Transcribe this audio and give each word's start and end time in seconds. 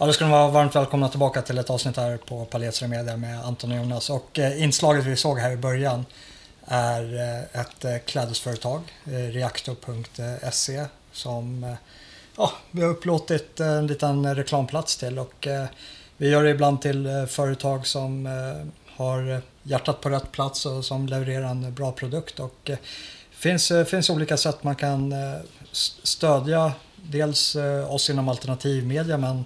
Ja, 0.00 0.06
då 0.06 0.12
ska 0.12 0.24
ni 0.24 0.30
vara 0.30 0.48
varmt 0.48 0.76
välkomna 0.76 1.08
tillbaka 1.08 1.42
till 1.42 1.58
ett 1.58 1.70
avsnitt 1.70 1.96
här 1.96 2.16
på 2.16 2.44
Paletsre 2.44 2.88
Media 2.88 3.16
med 3.16 3.44
Anton 3.44 3.72
och 3.72 3.78
Jonas. 3.78 4.10
Och 4.10 4.38
eh, 4.38 4.62
inslaget 4.62 5.04
vi 5.04 5.16
såg 5.16 5.38
här 5.38 5.50
i 5.50 5.56
början 5.56 6.04
är 6.64 7.14
eh, 7.14 7.60
ett 7.60 7.84
eh, 7.84 7.96
klädesföretag, 8.06 8.80
eh, 9.04 9.10
reaktor.se, 9.10 10.84
som 11.12 11.64
eh, 11.64 11.74
ja, 12.36 12.52
vi 12.70 12.82
har 12.82 12.88
upplåtit 12.88 13.60
eh, 13.60 13.72
en 13.72 13.86
liten 13.86 14.34
reklamplats 14.34 14.96
till. 14.96 15.18
Och 15.18 15.48
vi 16.16 16.28
gör 16.28 16.44
det 16.44 16.50
ibland 16.50 16.82
till 16.82 17.26
företag 17.28 17.86
som 17.86 18.28
har 18.86 19.42
hjärtat 19.62 20.00
på 20.00 20.10
rätt 20.10 20.32
plats 20.32 20.66
och 20.66 20.84
som 20.84 21.06
levererar 21.06 21.50
en 21.50 21.74
bra 21.74 21.92
produkt. 21.92 22.40
Och 22.40 22.56
det 22.64 22.78
finns, 23.30 23.72
finns 23.86 24.10
olika 24.10 24.36
sätt 24.36 24.62
man 24.62 24.76
kan 24.76 25.14
stödja 26.02 26.72
dels 26.96 27.56
oss 27.88 28.10
inom 28.10 28.28
alternativmedia 28.28 29.18
men 29.18 29.44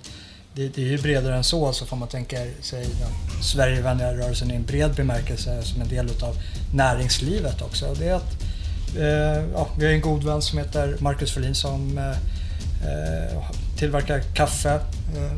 det, 0.54 0.68
det, 0.68 0.82
är 0.82 0.86
ju 0.86 0.98
bredare 0.98 1.36
än 1.36 1.44
så, 1.44 1.72
så 1.72 1.86
får 1.86 1.96
man 1.96 2.08
tänka 2.08 2.36
sig 2.60 2.84
den 2.84 3.42
Sverigevänliga 3.42 4.14
rörelsen 4.14 4.50
i 4.50 4.54
en 4.54 4.64
bred 4.64 4.94
bemärkelse 4.94 5.62
som 5.62 5.80
en 5.80 5.88
del 5.88 6.08
av 6.22 6.36
näringslivet 6.74 7.62
också. 7.62 7.94
Det 7.98 8.08
är 8.08 8.14
att, 8.14 8.42
eh, 8.96 9.44
ja, 9.54 9.68
vi 9.78 9.86
har 9.86 9.92
en 9.92 10.00
god 10.00 10.24
vän 10.24 10.42
som 10.42 10.58
heter 10.58 10.96
Marcus 11.00 11.32
Ferlin 11.32 11.54
som 11.54 11.98
eh, 11.98 12.16
tillverkar 13.78 14.20
kaffe. 14.34 14.74
Eh, 15.16 15.32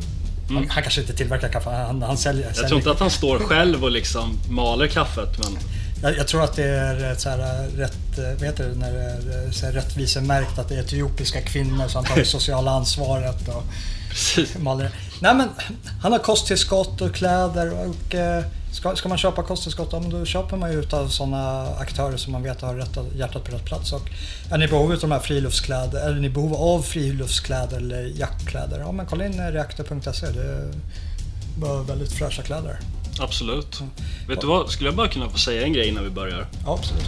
Mm. 0.49 0.57
Han, 0.57 0.69
han, 0.69 0.83
kanske 0.83 1.01
inte 1.01 1.13
tillverkar 1.13 1.49
kaffe, 1.49 1.69
han, 1.69 2.01
han 2.01 2.17
säljer. 2.17 2.45
Jag 2.45 2.55
säljer. 2.55 2.67
tror 2.67 2.79
inte 2.79 2.91
att 2.91 2.99
han 2.99 3.09
står 3.09 3.39
själv 3.39 3.83
och 3.83 3.91
liksom 3.91 4.39
maler 4.49 4.87
kaffet. 4.87 5.37
Men... 5.39 5.57
Jag, 6.01 6.17
jag 6.17 6.27
tror 6.27 6.43
att 6.43 6.55
det 6.55 6.63
är 6.63 7.15
så 7.15 7.29
här, 7.29 7.67
rätt, 7.67 8.19
vad 8.39 8.43
heter 8.43 8.63
det, 8.69 8.75
när 8.75 8.91
det 8.93 9.53
så 9.53 9.65
här 9.65 9.73
rättvisemärkt 9.73 10.59
att 10.59 10.69
det 10.69 10.75
är 10.75 10.79
etiopiska 10.79 11.41
kvinnor 11.41 11.87
som 11.87 12.05
tar 12.05 12.15
det 12.19 12.25
sociala 12.25 12.71
ansvaret. 12.71 13.47
Och, 13.47 13.63
Precis. 14.09 14.57
Nej 15.21 15.35
men 15.35 15.49
han 16.01 16.11
har 16.11 16.19
kosttillskott 16.19 17.01
och 17.01 17.15
kläder 17.15 17.73
och 17.89 18.15
eh, 18.15 18.43
ska, 18.71 18.95
ska 18.95 19.09
man 19.09 19.17
köpa 19.17 19.43
kosttillskott, 19.43 19.89
ja, 19.91 19.99
då 19.99 20.25
köper 20.25 20.57
man 20.57 20.71
ju 20.71 20.79
utav 20.79 21.07
sådana 21.07 21.67
aktörer 21.75 22.17
som 22.17 22.31
man 22.31 22.43
vet 22.43 22.61
har 22.61 22.75
rätt, 22.75 22.97
hjärtat 23.15 23.43
på 23.43 23.51
rätt 23.51 23.65
plats. 23.65 23.93
Och 23.93 24.09
är 24.51 24.57
ni 24.57 24.65
i 24.65 24.67
behov 24.67 24.91
av 24.91 24.99
de 24.99 25.11
här 25.11 25.19
friluftskläder, 25.19 25.99
eller 25.99 26.15
är 26.15 26.21
ni 26.21 26.27
i 26.27 26.29
behov 26.29 26.53
av 26.53 26.81
friluftskläder 26.81 27.77
eller 27.77 28.03
jackkläder, 28.03 28.79
ja 28.79 28.91
men 28.91 29.05
kolla 29.05 29.25
in 29.25 29.51
reaktor.se. 29.51 30.27
Det 30.31 30.41
är 30.41 30.71
bara 31.57 31.83
väldigt 31.83 32.11
fräscha 32.11 32.41
kläder. 32.41 32.79
Absolut. 33.19 33.79
Mm. 33.79 33.91
Vet 34.27 34.41
du 34.41 34.47
vad, 34.47 34.69
skulle 34.69 34.89
jag 34.89 34.95
bara 34.95 35.07
kunna 35.07 35.29
få 35.29 35.37
säga 35.37 35.63
en 35.63 35.73
grej 35.73 35.87
innan 35.87 36.03
vi 36.03 36.09
börjar? 36.09 36.47
Ja, 36.65 36.73
absolut. 36.73 37.07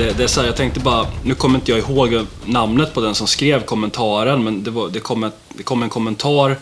Det, 0.00 0.12
det, 0.12 0.22
är 0.22 0.28
så 0.28 0.40
här, 0.40 0.46
jag 0.46 0.56
tänkte 0.56 0.80
bara, 0.80 1.06
nu 1.24 1.34
kommer 1.34 1.58
inte 1.58 1.70
jag 1.70 1.78
ihåg 1.78 2.26
namnet 2.44 2.94
på 2.94 3.00
den 3.00 3.14
som 3.14 3.26
skrev 3.26 3.64
kommentaren, 3.64 4.44
men 4.44 4.64
det, 4.64 4.70
var, 4.70 4.88
det, 4.88 5.00
kom, 5.00 5.24
ett, 5.24 5.36
det 5.48 5.62
kom 5.62 5.82
en 5.82 5.88
kommentar 5.88 6.56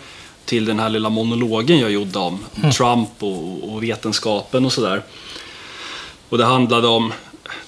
till 0.45 0.65
den 0.65 0.79
här 0.79 0.89
lilla 0.89 1.09
monologen 1.09 1.79
jag 1.79 1.91
gjorde 1.91 2.19
om 2.19 2.45
mm. 2.57 2.71
Trump 2.71 3.09
och, 3.19 3.73
och, 3.73 3.83
vetenskapen 3.83 4.65
och 4.65 4.73
sådär. 4.73 5.03
Och 6.29 6.39
det 6.39 6.45
handlade 6.45 6.89
om 6.89 7.13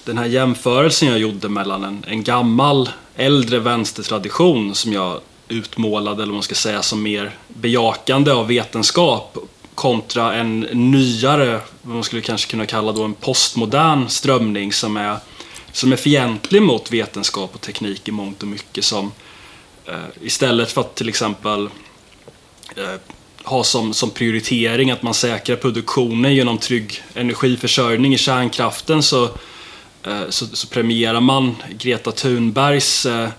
den 0.03 0.17
här 0.17 0.25
jämförelsen 0.25 1.09
jag 1.09 1.19
gjorde 1.19 1.49
mellan 1.49 1.83
en, 1.83 2.05
en 2.07 2.23
gammal, 2.23 2.89
äldre 3.15 3.59
vänstertradition 3.59 4.75
som 4.75 4.93
jag 4.93 5.19
utmålade, 5.47 6.23
eller 6.23 6.33
man 6.33 6.43
ska 6.43 6.55
säga, 6.55 6.81
som 6.81 7.03
mer 7.03 7.31
bejakande 7.47 8.31
av 8.31 8.47
vetenskap 8.47 9.37
kontra 9.75 10.33
en 10.33 10.59
nyare, 10.71 11.59
vad 11.81 11.93
man 11.95 12.03
skulle 12.03 12.21
kanske 12.21 12.51
kunna 12.51 12.65
kalla 12.65 12.91
då 12.91 13.03
en 13.03 13.13
postmodern 13.13 14.09
strömning 14.09 14.73
som 14.73 14.97
är 14.97 15.17
som 15.71 15.91
är 15.91 15.95
fientlig 15.95 16.61
mot 16.61 16.91
vetenskap 16.91 17.55
och 17.55 17.61
teknik 17.61 18.07
i 18.07 18.11
mångt 18.11 18.41
och 18.41 18.47
mycket 18.47 18.83
som 18.83 19.11
eh, 19.85 19.95
istället 20.21 20.71
för 20.71 20.81
att 20.81 20.95
till 20.95 21.09
exempel 21.09 21.69
eh, 22.75 22.99
ha 23.43 23.63
som, 23.63 23.93
som 23.93 24.09
prioritering 24.09 24.91
att 24.91 25.03
man 25.03 25.13
säkrar 25.13 25.55
produktionen 25.55 26.35
genom 26.35 26.57
trygg 26.57 27.03
energiförsörjning 27.13 28.13
i 28.13 28.17
kärnkraften 28.17 29.03
så, 29.03 29.23
eh, 30.03 30.29
så, 30.29 30.45
så, 30.45 30.67
premierar 30.67 31.21
man 31.21 31.55
Greta 31.77 32.11
Thunbergs 32.11 33.05
eh, 33.05 33.29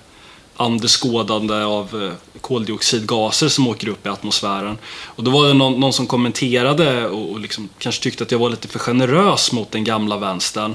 andeskådande 0.57 1.55
av 1.55 2.03
eh, 2.03 2.41
koldioxidgaser 2.41 3.49
som 3.49 3.69
åker 3.69 3.89
upp 3.89 4.07
i 4.07 4.09
atmosfären. 4.09 4.79
Och 5.05 5.25
då 5.25 5.31
var 5.31 5.49
det 5.49 5.55
någon, 5.55 5.81
någon 5.81 5.93
som 5.93 6.07
kommenterade 6.07 7.09
och, 7.09 7.31
och 7.31 7.41
liksom 7.41 7.69
kanske 7.79 8.03
tyckte 8.03 8.25
att 8.25 8.31
jag 8.31 8.39
var 8.39 8.51
lite 8.51 8.69
för 8.69 8.79
generös 8.79 9.53
mot 9.53 9.71
den 9.71 9.85
gamla 9.85 10.17
vänstern. 10.17 10.75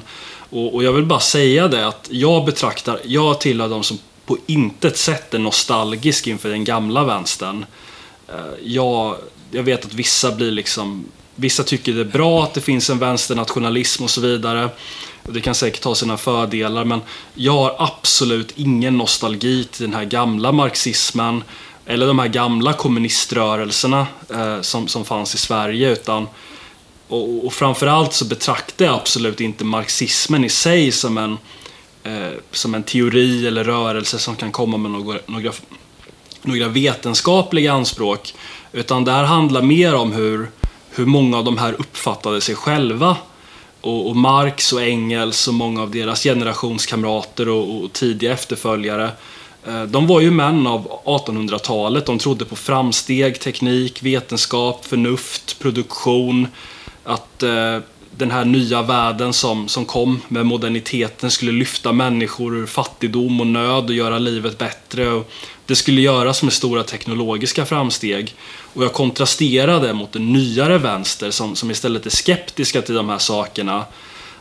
Och, 0.50 0.76
och, 0.76 0.84
jag 0.84 0.94
vill 0.94 1.06
bara 1.06 1.20
säga 1.20 1.68
det 1.68 1.88
att 1.88 2.08
jag 2.12 2.46
betraktar, 2.46 3.00
jag 3.04 3.40
tillhör 3.40 3.70
de 3.70 3.84
som 3.84 4.00
på 4.26 4.38
intet 4.46 4.98
sätt 4.98 5.34
är 5.34 5.40
nostalgisk 5.40 6.28
inför 6.28 6.50
den 6.50 6.64
gamla 6.64 7.04
vänstern. 7.04 7.66
Eh, 8.28 8.36
jag, 8.64 9.16
jag 9.52 9.64
vet 9.64 9.86
att 9.86 9.94
vissa 9.94 10.32
blir 10.32 10.52
liksom, 10.52 11.06
vissa 11.36 11.64
tycker 11.64 11.94
det 11.94 12.02
är 12.02 12.06
bra 12.06 12.44
att 12.44 12.54
det 12.54 12.62
finns 12.62 12.90
en 12.90 13.00
vänsternationalism 13.00 14.04
och 14.04 14.10
så 14.10 14.22
vidare. 14.22 14.70
Det 15.24 15.42
kan 15.42 15.56
säkert 15.56 15.84
ha 15.84 15.96
sina 15.96 16.18
fördelar 16.18 16.86
men 16.86 17.02
jag 17.34 17.54
har 17.54 17.76
absolut 17.78 18.54
ingen 18.56 18.98
nostalgi 18.98 19.64
till 19.64 19.86
den 19.86 19.94
här 19.94 20.06
gamla 20.06 20.52
marxismen 20.52 21.44
eller 21.86 22.08
de 22.08 22.20
här 22.20 22.28
gamla 22.28 22.74
kommuniströrelserna 22.74 24.08
eh, 24.30 24.62
som, 24.62 24.88
som 24.88 25.06
fanns 25.06 25.36
i 25.36 25.38
Sverige 25.38 25.92
utan 25.92 26.28
och, 27.08 27.46
och 27.46 27.54
framförallt 27.54 28.14
så 28.14 28.26
betraktar 28.26 28.86
jag 28.86 28.96
absolut 28.96 29.42
inte 29.42 29.66
marxismen 29.66 30.44
i 30.44 30.50
sig 30.50 30.92
som 30.92 31.18
en, 31.18 31.38
eh, 32.04 32.34
som 32.52 32.76
en 32.76 32.84
teori 32.84 33.48
eller 33.48 33.64
rörelse 33.64 34.20
som 34.20 34.36
kan 34.36 34.52
komma 34.52 34.78
med 34.78 34.92
några, 34.92 35.20
några, 35.26 35.52
några 36.42 36.68
vetenskapliga 36.68 37.74
anspråk. 37.74 38.34
Utan 38.72 39.04
det 39.04 39.12
här 39.12 39.24
handlar 39.24 39.62
mer 39.62 39.96
om 39.96 40.12
hur, 40.12 40.50
hur 40.90 41.06
många 41.06 41.38
av 41.38 41.44
de 41.44 41.58
här 41.58 41.74
uppfattade 41.74 42.42
sig 42.42 42.56
själva. 42.56 43.18
Och, 43.82 44.10
och 44.10 44.16
Marx 44.16 44.74
och 44.74 44.82
Engels 44.82 45.48
och 45.48 45.54
många 45.54 45.82
av 45.82 45.92
deras 45.92 46.24
generationskamrater 46.24 47.50
och, 47.50 47.84
och 47.84 47.94
tidiga 47.94 48.34
efterföljare 48.34 49.12
eh, 49.68 49.84
de 49.84 50.08
var 50.08 50.22
ju 50.22 50.32
män 50.32 50.68
av 50.68 51.02
1800-talet. 51.06 52.06
De 52.06 52.18
trodde 52.18 52.46
på 52.46 52.56
framsteg, 52.56 53.40
teknik, 53.40 54.04
vetenskap, 54.04 54.86
förnuft, 54.86 55.60
produktion 55.60 56.48
att 57.08 57.44
eh, 57.44 57.80
den 58.18 58.32
här 58.32 58.46
nya 58.46 58.82
världen 58.82 59.34
som, 59.34 59.68
som 59.68 59.86
kom 59.86 60.22
med 60.28 60.46
moderniteten 60.46 61.32
skulle 61.32 61.52
lyfta 61.52 61.92
människor 61.92 62.56
ur 62.56 62.66
fattigdom 62.66 63.40
och 63.40 63.48
nöd 63.48 63.86
och 63.86 63.94
göra 63.94 64.20
livet 64.20 64.58
bättre. 64.58 65.10
Och 65.10 65.32
det 65.66 65.76
skulle 65.76 66.02
göras 66.02 66.44
med 66.44 66.54
stora 66.54 66.84
teknologiska 66.84 67.66
framsteg. 67.66 68.36
Och 68.74 68.84
jag 68.84 68.94
kontrasterade 68.94 69.94
mot 69.94 70.12
den 70.12 70.34
nyare 70.34 70.78
vänster 70.78 71.32
som, 71.32 71.56
som 71.56 71.72
istället 71.72 72.06
är 72.06 72.10
skeptiska 72.10 72.82
till 72.82 72.96
de 72.96 73.10
här 73.10 73.18
sakerna. 73.18 73.86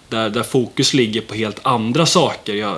Där, 0.08 0.30
där 0.30 0.42
fokus 0.42 0.94
ligger 0.94 1.20
på 1.20 1.34
helt 1.34 1.60
andra 1.62 2.06
saker. 2.06 2.54
Jag 2.54 2.76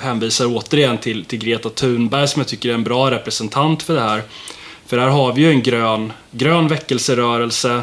hänvisar 0.00 0.46
återigen 0.46 0.98
till, 0.98 1.24
till 1.24 1.38
Greta 1.38 1.68
Thunberg 1.68 2.28
som 2.28 2.40
jag 2.40 2.48
tycker 2.48 2.68
är 2.68 2.74
en 2.74 2.84
bra 2.84 3.10
representant 3.10 3.82
för 3.82 3.94
det 3.94 4.00
här. 4.00 4.22
För 4.86 4.98
här 4.98 5.08
har 5.08 5.32
vi 5.32 5.42
ju 5.42 5.50
en 5.50 5.62
grön, 5.62 6.12
grön 6.30 6.68
väckelserörelse 6.68 7.82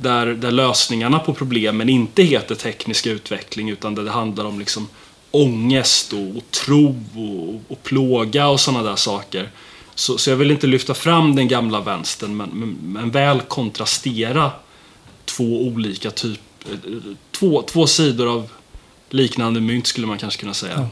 där, 0.00 0.26
där 0.26 0.50
lösningarna 0.50 1.18
på 1.18 1.34
problemen 1.34 1.88
inte 1.88 2.22
heter 2.22 2.54
teknisk 2.54 3.06
utveckling 3.06 3.70
utan 3.70 3.94
där 3.94 4.04
det 4.04 4.10
handlar 4.10 4.44
om 4.44 4.58
liksom 4.58 4.88
ångest 5.30 6.12
och, 6.12 6.36
och 6.36 6.50
tro 6.50 7.04
och, 7.16 7.72
och 7.72 7.82
plåga 7.82 8.48
och 8.48 8.60
sådana 8.60 8.90
där 8.90 8.96
saker. 8.96 9.50
Så, 9.94 10.18
så 10.18 10.30
jag 10.30 10.36
vill 10.36 10.50
inte 10.50 10.66
lyfta 10.66 10.94
fram 10.94 11.36
den 11.36 11.48
gamla 11.48 11.80
vänstern 11.80 12.36
men, 12.36 12.50
men, 12.50 12.76
men 12.82 13.10
väl 13.10 13.40
kontrastera 13.40 14.50
två 15.24 15.62
olika 15.62 16.10
typer, 16.10 16.78
två, 17.30 17.62
två 17.62 17.86
sidor 17.86 18.32
av 18.32 18.50
liknande 19.10 19.60
mynt 19.60 19.86
skulle 19.86 20.06
man 20.06 20.18
kanske 20.18 20.40
kunna 20.40 20.54
säga. 20.54 20.72
Ja. 20.76 20.88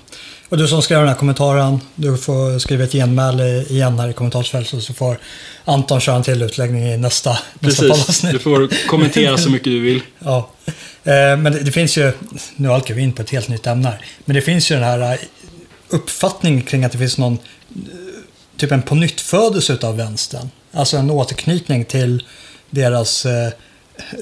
Och 0.48 0.58
du 0.58 0.68
som 0.68 0.82
skrev 0.82 0.98
den 0.98 1.08
här 1.08 1.14
kommentaren, 1.14 1.80
du 1.94 2.16
får 2.16 2.58
skriva 2.58 2.84
ett 2.84 2.92
genmäle 2.92 3.62
igen 3.62 3.98
här 3.98 4.08
i 4.08 4.12
kommentarsfältet 4.12 4.82
så 4.82 4.94
får 4.94 5.18
Anton 5.64 6.00
köra 6.00 6.16
en 6.16 6.22
till 6.22 6.42
utläggning 6.42 6.82
i 6.82 6.96
nästa, 6.96 7.38
Precis, 7.60 8.08
nästa 8.08 8.32
du 8.32 8.38
får 8.38 8.88
kommentera 8.88 9.38
så 9.38 9.50
mycket 9.50 9.64
du 9.64 9.80
vill. 9.80 10.02
ja. 10.18 10.50
Eh, 11.04 11.12
men 11.12 11.44
det, 11.44 11.60
det, 11.60 11.72
finns 11.72 11.98
ju, 11.98 12.12
nu 12.56 12.68
halkar 12.68 12.94
vi 12.94 13.02
in 13.02 13.12
på 13.12 13.22
ett 13.22 13.30
helt 13.30 13.48
nytt 13.48 13.66
ämne 13.66 13.88
här, 13.88 14.00
men 14.24 14.34
det 14.34 14.42
finns 14.42 14.70
ju 14.70 14.74
den 14.74 14.84
här 14.84 15.12
eh, 15.12 15.18
uppfattningen 15.88 16.62
kring 16.62 16.84
att 16.84 16.92
det 16.92 16.98
finns 16.98 17.18
någon, 17.18 17.32
eh, 17.32 17.38
typ 18.56 18.72
en 18.72 18.82
pånyttfödelse 18.82 19.78
av 19.82 19.96
vänstern. 19.96 20.50
Alltså 20.72 20.96
en 20.96 21.10
återknytning 21.10 21.84
till 21.84 22.24
deras 22.70 23.26
eh, 23.26 23.50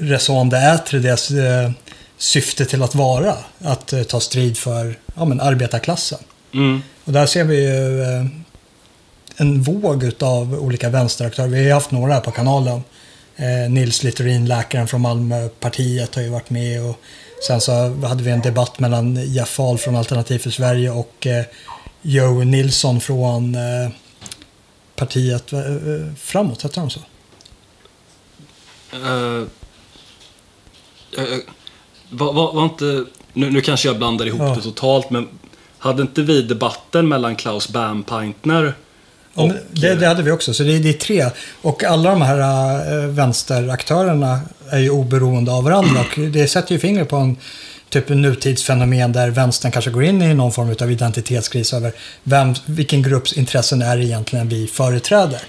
raison 0.00 0.50
d'être, 0.50 0.98
deras 0.98 1.30
eh, 1.30 1.70
syfte 2.24 2.64
till 2.64 2.82
att 2.82 2.94
vara. 2.94 3.36
Att 3.58 3.92
eh, 3.92 4.02
ta 4.02 4.20
strid 4.20 4.58
för 4.58 4.98
ja, 5.14 5.24
men 5.24 5.40
arbetarklassen. 5.40 6.18
Mm. 6.54 6.82
Och 7.04 7.12
där 7.12 7.26
ser 7.26 7.44
vi 7.44 7.56
ju 7.56 8.02
eh, 8.02 8.26
en 9.36 9.62
våg 9.62 10.12
av 10.20 10.54
olika 10.54 10.88
vänsteraktörer. 10.88 11.48
Vi 11.48 11.64
har 11.64 11.74
haft 11.74 11.90
några 11.90 12.12
här 12.12 12.20
på 12.20 12.30
kanalen. 12.30 12.82
Eh, 13.36 13.70
Nils 13.70 14.02
Littorin, 14.02 14.46
läkaren 14.46 14.88
från 14.88 15.00
Malmöpartiet, 15.00 16.14
har 16.14 16.22
ju 16.22 16.28
varit 16.28 16.50
med. 16.50 16.84
Och 16.84 17.00
sen 17.46 17.60
så 17.60 17.72
hade 18.06 18.22
vi 18.22 18.30
en 18.30 18.40
debatt 18.40 18.78
mellan 18.78 19.32
Jeff 19.32 19.60
Ahl 19.60 19.78
från 19.78 19.96
Alternativ 19.96 20.38
för 20.38 20.50
Sverige 20.50 20.90
och 20.90 21.26
eh, 21.26 21.44
Joe 22.02 22.44
Nilsson 22.44 23.00
från 23.00 23.54
eh, 23.54 23.90
partiet 24.96 25.52
eh, 25.52 25.60
Framåt, 26.16 26.62
hette 26.62 26.80
de 26.80 26.90
så? 26.90 27.00
Uh, 28.94 29.46
uh, 31.18 31.38
var, 32.10 32.32
var, 32.32 32.52
var, 32.52 32.64
inte... 32.64 33.04
Nu, 33.32 33.50
nu 33.50 33.60
kanske 33.60 33.88
jag 33.88 33.98
blandar 33.98 34.26
ihop 34.26 34.40
ja. 34.40 34.54
det 34.54 34.62
totalt, 34.62 35.10
men 35.10 35.28
hade 35.78 36.02
inte 36.02 36.22
vi 36.22 36.42
debatten 36.42 37.08
mellan 37.08 37.36
Klaus 37.36 37.68
Bernpaintner 37.68 38.74
och, 39.34 39.52
det, 39.70 39.94
det, 39.94 40.06
hade 40.06 40.22
vi 40.22 40.30
också, 40.30 40.54
så 40.54 40.62
det, 40.62 40.78
det, 40.78 40.88
är 40.88 40.92
tre. 40.92 41.30
Och 41.62 41.84
alla 41.84 42.10
de 42.10 42.22
här 42.22 42.38
äh, 43.02 43.08
vänsteraktörerna 43.08 44.40
är 44.70 44.78
ju 44.78 44.90
oberoende 44.90 45.52
av 45.52 45.64
varandra. 45.64 46.00
Och 46.00 46.20
det 46.20 46.48
sätter 46.48 46.72
ju 46.72 46.78
fingret 46.78 47.08
på 47.08 47.16
en 47.16 47.36
typ 47.88 48.10
en 48.10 48.22
nutidsfenomen 48.22 49.12
där 49.12 49.30
vänstern 49.30 49.72
kanske 49.72 49.90
går 49.90 50.04
in 50.04 50.22
i 50.22 50.34
någon 50.34 50.52
form 50.52 50.74
av 50.82 50.90
identitetskris 50.90 51.74
över 51.74 51.92
vem, 52.22 52.54
vilken 52.66 53.02
grupps 53.02 53.32
intressen 53.32 53.82
är 53.82 53.98
egentligen 53.98 54.48
vi 54.48 54.66
företräder. 54.66 55.40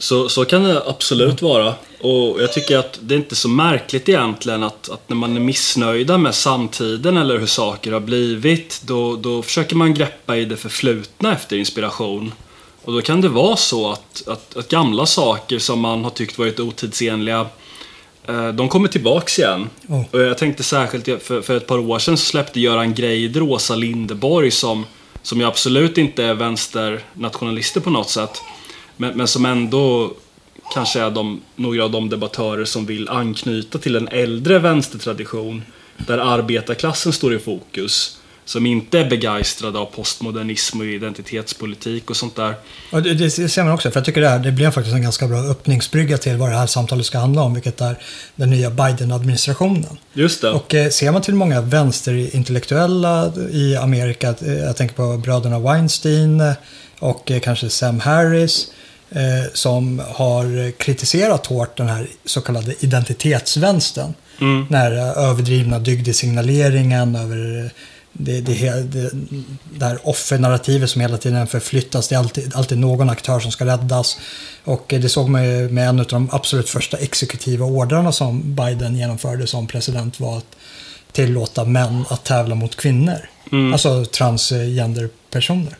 Så, 0.00 0.28
så 0.28 0.44
kan 0.44 0.64
det 0.64 0.82
absolut 0.86 1.40
mm. 1.42 1.52
vara. 1.52 1.74
Och 2.00 2.42
jag 2.42 2.52
tycker 2.52 2.78
att 2.78 2.98
det 3.02 3.14
är 3.14 3.18
inte 3.18 3.36
så 3.36 3.48
märkligt 3.48 4.08
egentligen 4.08 4.62
att, 4.62 4.90
att 4.90 5.08
när 5.08 5.16
man 5.16 5.36
är 5.36 5.40
missnöjda 5.40 6.18
med 6.18 6.34
samtiden 6.34 7.16
eller 7.16 7.38
hur 7.38 7.46
saker 7.46 7.92
har 7.92 8.00
blivit, 8.00 8.82
då, 8.84 9.16
då 9.16 9.42
försöker 9.42 9.76
man 9.76 9.94
greppa 9.94 10.36
i 10.36 10.44
det 10.44 10.56
förflutna 10.56 11.32
efter 11.32 11.56
inspiration. 11.56 12.32
Och 12.84 12.92
då 12.92 13.00
kan 13.00 13.20
det 13.20 13.28
vara 13.28 13.56
så 13.56 13.90
att, 13.92 14.28
att, 14.28 14.56
att 14.56 14.68
gamla 14.68 15.06
saker 15.06 15.58
som 15.58 15.80
man 15.80 16.04
har 16.04 16.10
tyckt 16.10 16.38
varit 16.38 16.60
otidsenliga 16.60 17.46
eh, 18.26 18.48
de 18.48 18.68
kommer 18.68 18.88
tillbaks 18.88 19.38
igen. 19.38 19.68
Oh. 19.88 20.04
Och 20.10 20.20
jag 20.20 20.38
tänkte 20.38 20.62
särskilt, 20.62 21.22
för, 21.22 21.42
för 21.42 21.56
ett 21.56 21.66
par 21.66 21.78
år 21.78 21.98
sedan 21.98 22.16
så 22.16 22.24
släppte 22.24 22.60
Göran 22.60 22.94
Greider 22.94 23.42
och 23.42 23.50
Åsa 23.50 23.74
Lindeborg 23.74 24.50
som, 24.50 24.86
som 25.22 25.40
ju 25.40 25.46
absolut 25.46 25.98
inte 25.98 26.24
är 26.24 26.34
vänsternationalister 26.34 27.80
på 27.80 27.90
något 27.90 28.10
sätt. 28.10 28.42
Men, 29.00 29.16
men 29.16 29.28
som 29.28 29.44
ändå 29.44 30.12
kanske 30.74 31.00
är 31.00 31.10
de, 31.10 31.40
några 31.56 31.84
av 31.84 31.90
de 31.90 32.08
debattörer 32.08 32.64
som 32.64 32.86
vill 32.86 33.08
anknyta 33.08 33.78
till 33.78 33.96
en 33.96 34.08
äldre 34.08 34.58
vänstertradition 34.58 35.62
där 35.96 36.18
arbetarklassen 36.18 37.12
står 37.12 37.34
i 37.34 37.38
fokus 37.38 38.18
som 38.44 38.66
inte 38.66 38.98
är 38.98 39.10
begeistrade 39.10 39.78
av 39.78 39.86
postmodernism 39.86 40.80
och 40.80 40.86
identitetspolitik 40.86 42.10
och 42.10 42.16
sånt 42.16 42.36
där. 42.36 42.54
Och 42.92 43.02
det, 43.02 43.14
det 43.14 43.30
ser 43.30 43.64
man 43.64 43.72
också, 43.72 43.90
för 43.90 44.00
jag 44.00 44.04
tycker 44.04 44.20
det, 44.20 44.28
här, 44.28 44.38
det 44.38 44.52
blev 44.52 44.70
faktiskt 44.70 44.94
en 44.94 45.02
ganska 45.02 45.28
bra 45.28 45.38
öppningsbrygga 45.38 46.18
till 46.18 46.36
vad 46.36 46.50
det 46.50 46.56
här 46.56 46.66
samtalet 46.66 47.06
ska 47.06 47.18
handla 47.18 47.42
om, 47.42 47.54
vilket 47.54 47.80
är 47.80 47.98
den 48.36 48.50
nya 48.50 48.70
Biden-administrationen. 48.70 49.98
Just 50.12 50.40
det. 50.40 50.50
Och 50.50 50.74
eh, 50.74 50.90
ser 50.90 51.12
man 51.12 51.22
till 51.22 51.34
många 51.34 51.60
vänsterintellektuella 51.60 53.32
i 53.52 53.76
Amerika, 53.76 54.34
eh, 54.40 54.54
jag 54.54 54.76
tänker 54.76 54.94
på 54.94 55.16
bröderna 55.16 55.58
Weinstein 55.58 56.40
eh, 56.40 56.52
och 56.98 57.30
eh, 57.30 57.40
kanske 57.40 57.70
Sam 57.70 58.00
Harris, 58.00 58.66
som 59.52 60.02
har 60.08 60.70
kritiserat 60.70 61.46
hårt 61.46 61.76
den 61.76 61.88
här 61.88 62.06
så 62.24 62.40
kallade 62.40 62.74
identitetsvänstern. 62.80 64.14
Mm. 64.40 64.66
Den 64.68 64.78
här 64.78 64.92
eh, 64.92 65.30
överdrivna 65.30 65.78
dygdesignaleringen 65.78 67.16
över 67.16 67.70
det, 68.12 68.40
det, 68.40 68.82
det, 68.82 69.10
det 69.74 69.84
här 69.84 70.08
offernarrativet 70.08 70.90
som 70.90 71.00
hela 71.00 71.18
tiden 71.18 71.46
förflyttas. 71.46 72.08
Det 72.08 72.14
är 72.14 72.18
alltid, 72.18 72.54
alltid 72.54 72.78
någon 72.78 73.10
aktör 73.10 73.40
som 73.40 73.52
ska 73.52 73.66
räddas. 73.66 74.18
Och 74.64 74.84
det 74.88 75.08
såg 75.08 75.28
man 75.28 75.44
ju 75.44 75.68
med 75.68 75.88
en 75.88 76.00
av 76.00 76.06
de 76.06 76.28
absolut 76.32 76.70
första 76.70 76.96
exekutiva 76.96 77.66
ordrarna 77.66 78.12
som 78.12 78.54
Biden 78.54 78.96
genomförde 78.96 79.46
som 79.46 79.66
president 79.66 80.20
var 80.20 80.38
att 80.38 80.56
tillåta 81.12 81.64
män 81.64 82.04
att 82.08 82.24
tävla 82.24 82.54
mot 82.54 82.76
kvinnor. 82.76 83.28
Mm. 83.52 83.72
Alltså 83.72 84.04
transgenderpersoner. 84.04 85.76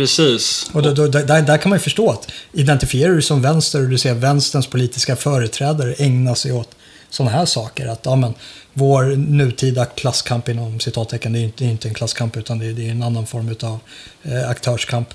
Precis. 0.00 0.70
Och 0.72 0.82
då, 0.82 0.90
då, 0.90 1.06
där, 1.06 1.42
där 1.42 1.58
kan 1.58 1.70
man 1.70 1.78
ju 1.78 1.82
förstå 1.82 2.10
att 2.10 2.32
identifierar 2.52 3.14
du 3.14 3.22
som 3.22 3.42
vänster 3.42 3.82
och 3.82 3.88
du 3.88 3.98
ser 3.98 4.14
vänsterns 4.14 4.66
politiska 4.66 5.16
företrädare 5.16 5.94
ägna 5.94 6.34
sig 6.34 6.52
åt 6.52 6.68
sådana 7.10 7.36
här 7.36 7.44
saker. 7.44 7.86
Att 7.86 8.00
ja, 8.04 8.16
men, 8.16 8.34
vår 8.72 9.02
nutida 9.16 9.84
klasskamp 9.84 10.48
inom 10.48 10.80
citattecken, 10.80 11.32
det 11.32 11.38
är 11.38 11.42
inte, 11.42 11.64
inte 11.64 11.88
en 11.88 11.94
klasskamp 11.94 12.36
utan 12.36 12.58
det 12.58 12.66
är, 12.66 12.72
det 12.72 12.86
är 12.86 12.90
en 12.90 13.02
annan 13.02 13.26
form 13.26 13.54
av 13.62 13.78
eh, 14.22 14.50
aktörskamp. 14.50 15.08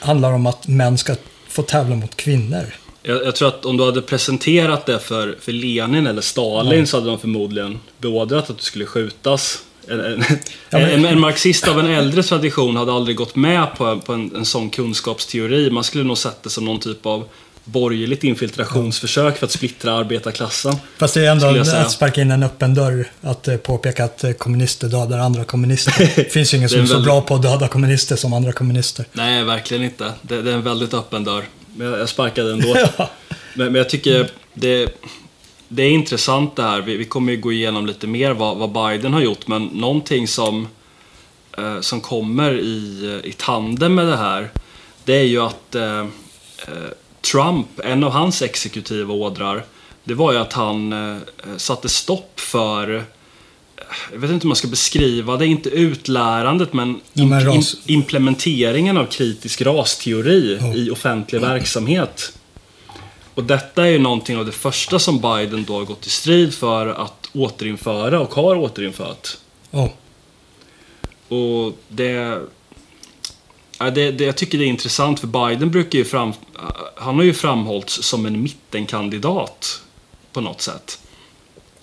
Handlar 0.00 0.32
om 0.32 0.46
att 0.46 0.68
män 0.68 0.98
ska 0.98 1.14
få 1.48 1.62
tävla 1.62 1.96
mot 1.96 2.16
kvinnor. 2.16 2.74
Jag, 3.02 3.24
jag, 3.24 3.36
tror 3.36 3.48
att 3.48 3.64
om 3.64 3.76
du 3.76 3.84
hade 3.84 4.02
presenterat 4.02 4.86
det 4.86 4.98
för, 4.98 5.38
för 5.40 5.52
Lenin 5.52 6.06
eller 6.06 6.22
Stalin 6.22 6.72
mm. 6.72 6.86
så 6.86 6.96
hade 6.96 7.08
de 7.08 7.18
förmodligen 7.18 7.80
beordrat 7.98 8.50
att 8.50 8.58
du 8.58 8.64
skulle 8.64 8.86
skjutas. 8.86 9.62
En, 9.88 10.00
en, 10.00 10.24
en, 10.70 11.04
en, 11.04 11.20
marxist 11.20 11.68
av 11.68 11.80
en 11.80 11.86
äldre 11.86 12.22
tradition 12.22 12.76
hade 12.76 12.92
aldrig 12.92 13.16
gått 13.16 13.36
med 13.36 13.66
på, 13.76 14.00
på 14.00 14.12
en, 14.12 14.36
en 14.36 14.44
sån 14.44 14.70
kunskapsteori. 14.70 15.70
Man 15.70 15.84
skulle 15.84 16.04
nog 16.04 16.18
sett 16.18 16.42
det 16.42 16.50
som 16.50 16.64
någon 16.64 16.80
typ 16.80 17.06
av 17.06 17.28
borgerligt 17.64 18.24
infiltrationsförsök 18.24 19.38
för 19.38 19.46
att 19.46 19.52
splittra 19.52 19.92
arbetarklassen. 19.92 20.76
Fast 20.98 21.14
det 21.14 21.26
är 21.26 21.30
ändå 21.30 21.46
att 21.46 21.90
sparka 21.90 22.20
in 22.20 22.30
en 22.30 22.42
öppen 22.42 22.74
dörr 22.74 23.10
att 23.20 23.48
eh, 23.48 23.56
påpeka 23.56 24.04
att 24.04 24.24
eh, 24.24 24.32
kommunister 24.32 24.88
dödar 24.88 25.18
andra 25.18 25.44
kommunister. 25.44 26.12
Det 26.16 26.24
finns 26.32 26.54
ju 26.54 26.56
ingen 26.56 26.68
som 26.68 26.80
är 26.80 26.86
så 26.86 26.92
väldigt... 26.92 27.06
bra 27.06 27.20
på 27.20 27.34
att 27.34 27.42
döda 27.42 27.68
kommunister 27.68 28.16
som 28.16 28.32
andra 28.32 28.52
kommunister. 28.52 29.04
Nej, 29.12 29.44
verkligen 29.44 29.82
inte. 29.82 30.12
Det, 30.22 30.42
det 30.42 30.50
är 30.50 30.54
en 30.54 30.62
väldigt 30.62 30.94
öppen 30.94 31.24
dörr. 31.24 31.44
Men 31.76 31.86
jag 31.86 32.08
sparkade 32.08 32.52
ändå. 32.52 32.76
ja. 32.96 33.10
men, 33.54 33.66
men 33.66 33.74
jag 33.74 33.88
tycker 33.88 34.30
det, 34.54 34.88
det 35.68 35.82
är 35.82 35.90
intressant 35.90 36.56
det 36.56 36.62
här. 36.62 36.80
Vi, 36.80 36.96
vi 36.96 37.04
kommer 37.04 37.32
ju 37.32 37.40
gå 37.40 37.52
igenom 37.52 37.86
lite 37.86 38.06
mer 38.06 38.32
vad, 38.32 38.56
vad 38.56 38.72
Biden 38.72 39.12
har 39.12 39.20
gjort, 39.20 39.46
men 39.46 39.64
någonting 39.64 40.28
som, 40.28 40.68
eh, 41.58 41.80
som 41.80 42.00
kommer 42.00 42.52
i, 42.52 43.20
i 43.24 43.32
tandem 43.32 43.94
med 43.94 44.06
det 44.06 44.16
här, 44.16 44.50
det 45.04 45.14
är 45.14 45.24
ju 45.24 45.40
att 45.40 45.74
eh, 45.74 45.98
eh 45.98 46.06
Trump, 47.32 47.66
en 47.84 48.04
av 48.04 48.10
hans 48.10 48.42
exekutiva 48.42 49.14
ådrar, 49.14 49.64
det 50.04 50.14
var 50.14 50.32
ju 50.32 50.38
att 50.38 50.52
han 50.52 50.92
eh, 50.92 51.18
satte 51.56 51.88
stopp 51.88 52.40
för 52.40 52.96
eh, 52.96 53.02
jag 54.12 54.18
vet 54.18 54.30
inte 54.30 54.44
hur 54.44 54.48
man 54.48 54.56
ska 54.56 54.68
beskriva 54.68 55.36
det, 55.36 55.46
inte 55.46 55.68
utlärandet 55.68 56.72
men, 56.72 57.00
in, 57.14 57.62
implementeringen 57.86 58.96
av 58.96 59.06
kritisk 59.06 59.62
rasteori 59.62 60.58
oh. 60.60 60.76
i 60.76 60.90
offentlig 60.90 61.40
verksamhet. 61.40 62.32
Och 63.34 63.44
detta 63.44 63.86
är 63.86 63.90
ju 63.90 63.98
någonting 63.98 64.36
av 64.36 64.46
det 64.46 64.52
första 64.52 64.98
som 64.98 65.20
Biden 65.20 65.64
då 65.64 65.74
har 65.78 65.84
gått 65.84 66.06
i 66.06 66.10
strid 66.10 66.54
för 66.54 66.86
att 66.86 67.30
återinföra 67.32 68.20
och 68.20 68.34
har 68.34 68.56
återinfört. 68.56 69.36
Oh. 69.70 69.88
Och 71.28 71.72
det, 71.88 72.40
Ja, 73.78 73.90
det, 73.90 74.10
det, 74.10 74.24
jag 74.24 74.36
tycker 74.36 74.58
det 74.58 74.64
är 74.64 74.68
intressant 74.68 75.20
för 75.20 75.26
Biden 75.26 75.70
brukar 75.70 75.98
ju 75.98 76.04
fram, 76.04 76.32
han 76.96 77.14
har 77.14 77.22
ju 77.22 77.34
framhållits 77.34 78.02
som 78.02 78.26
en 78.26 78.42
mittenkandidat 78.42 79.82
på 80.32 80.40
något 80.40 80.60
sätt. 80.60 80.98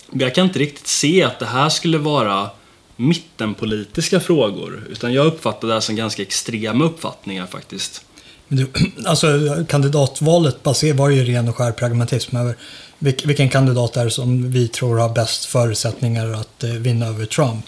Men 0.10 0.20
jag 0.20 0.36
kan 0.36 0.46
inte 0.46 0.60
riktigt 0.60 0.88
se 0.88 1.24
att 1.24 1.40
det 1.40 1.46
här 1.46 1.70
skulle 1.70 1.98
vara 1.98 2.50
mittenpolitiska 2.96 4.20
frågor. 4.20 4.88
Utan 4.90 5.14
jag 5.14 5.26
uppfattar 5.26 5.68
det 5.68 5.74
här 5.74 5.82
som 5.82 5.96
ganska 5.96 6.22
extrema 6.22 6.86
uppfattningar 6.86 7.48
faktiskt. 7.48 8.06
Du, 8.52 8.68
alltså 9.06 9.28
kandidatvalet 9.68 10.64
baser, 10.64 10.94
var 10.94 11.10
ju 11.10 11.24
ren 11.24 11.50
och 11.50 11.56
skär 11.56 11.72
pragmatism 11.72 12.38
över 12.38 12.56
vilken 13.00 13.50
kandidat 13.50 13.98
är 13.98 14.10
som 14.10 14.52
vi 14.52 14.68
tror 14.68 14.98
har 14.98 15.10
bäst 15.10 15.46
förutsättningar 15.46 16.34
att 16.34 16.64
eh, 16.64 16.70
vinna 16.70 17.06
över 17.08 17.26
Trump. 17.26 17.66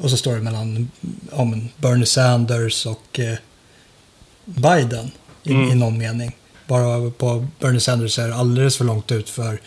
Och 0.00 0.10
så 0.10 0.16
står 0.16 0.34
det 0.34 0.40
mellan 0.40 0.90
om 1.30 1.68
Bernie 1.76 2.06
Sanders 2.06 2.86
och 2.86 3.20
eh, 3.20 3.36
Biden 4.44 5.10
i, 5.42 5.52
mm. 5.52 5.70
i 5.70 5.74
någon 5.74 5.98
mening. 5.98 6.36
Bara 6.66 7.10
på 7.10 7.46
Bernie 7.60 7.80
Sanders 7.80 8.18
är 8.18 8.30
alldeles 8.30 8.76
för 8.76 8.84
långt 8.84 9.12
ut 9.12 9.30
för 9.30 9.60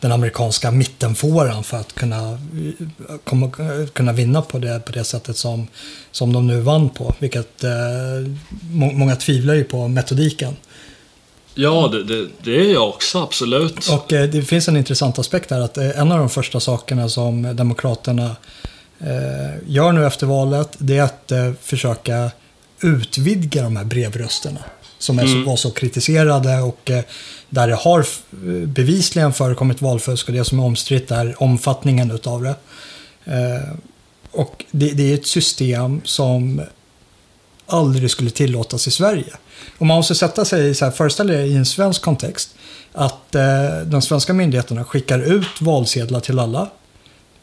den 0.00 0.12
amerikanska 0.12 0.70
mittenfåran 0.70 1.64
för 1.64 1.76
att 1.76 1.92
kunna, 1.92 2.38
komma, 3.24 3.50
kunna 3.92 4.12
vinna 4.12 4.42
på 4.42 4.58
det, 4.58 4.80
på 4.84 4.92
det 4.92 5.04
sättet 5.04 5.36
som, 5.36 5.66
som 6.10 6.32
de 6.32 6.46
nu 6.46 6.60
vann 6.60 6.90
på. 6.90 7.14
Vilket 7.18 7.64
eh, 7.64 7.70
må, 8.70 8.92
många 8.92 9.16
tvivlar 9.16 9.54
ju 9.54 9.64
på 9.64 9.88
metodiken. 9.88 10.56
Ja, 11.54 11.88
det, 11.92 12.04
det, 12.04 12.28
det 12.42 12.60
är 12.60 12.72
jag 12.72 12.88
också, 12.88 13.22
absolut. 13.22 13.88
Och 13.88 14.12
eh, 14.12 14.28
det 14.28 14.42
finns 14.42 14.68
en 14.68 14.76
intressant 14.76 15.18
aspekt 15.18 15.50
här 15.50 15.60
att 15.60 15.78
eh, 15.78 15.98
en 16.00 16.12
av 16.12 16.18
de 16.18 16.28
första 16.28 16.60
sakerna 16.60 17.08
som 17.08 17.56
Demokraterna 17.56 18.36
eh, 18.98 19.54
gör 19.66 19.92
nu 19.92 20.06
efter 20.06 20.26
valet, 20.26 20.70
det 20.78 20.98
är 20.98 21.02
att 21.02 21.32
eh, 21.32 21.52
försöka 21.60 22.30
utvidga 22.80 23.62
de 23.62 23.76
här 23.76 23.84
brevrösterna. 23.84 24.60
Som 25.02 25.18
är 25.18 25.24
mm. 25.24 25.44
var 25.44 25.56
så 25.56 25.70
kritiserade 25.70 26.60
och 26.60 26.90
eh, 26.90 27.04
där 27.48 27.68
det 27.68 27.74
har 27.74 28.06
bevisligen 28.66 29.32
förekommit 29.32 29.82
valfusk 29.82 30.28
och 30.28 30.34
det 30.34 30.44
som 30.44 30.58
är 30.58 30.64
omstritt 30.64 31.10
är 31.10 31.42
omfattningen 31.42 32.10
utav 32.10 32.42
det. 32.42 32.54
Eh, 33.24 33.74
och 34.30 34.64
det, 34.70 34.90
det, 34.90 35.10
är 35.10 35.14
ett 35.14 35.26
system 35.26 36.00
som 36.04 36.62
aldrig 37.66 38.10
skulle 38.10 38.30
tillåtas 38.30 38.88
i 38.88 38.90
Sverige. 38.90 39.32
Och 39.78 39.86
man 39.86 39.96
måste 39.96 40.14
sätta 40.14 40.44
sig, 40.44 40.74
så 40.74 40.84
här, 40.84 40.92
föreställa 40.92 41.34
er 41.34 41.42
i 41.42 41.56
en 41.56 41.66
svensk 41.66 42.02
kontext, 42.02 42.54
att 42.92 43.34
eh, 43.34 43.80
de 43.86 44.02
svenska 44.02 44.32
myndigheterna 44.32 44.84
skickar 44.84 45.18
ut 45.18 45.60
valsedlar 45.60 46.20
till 46.20 46.38
alla. 46.38 46.70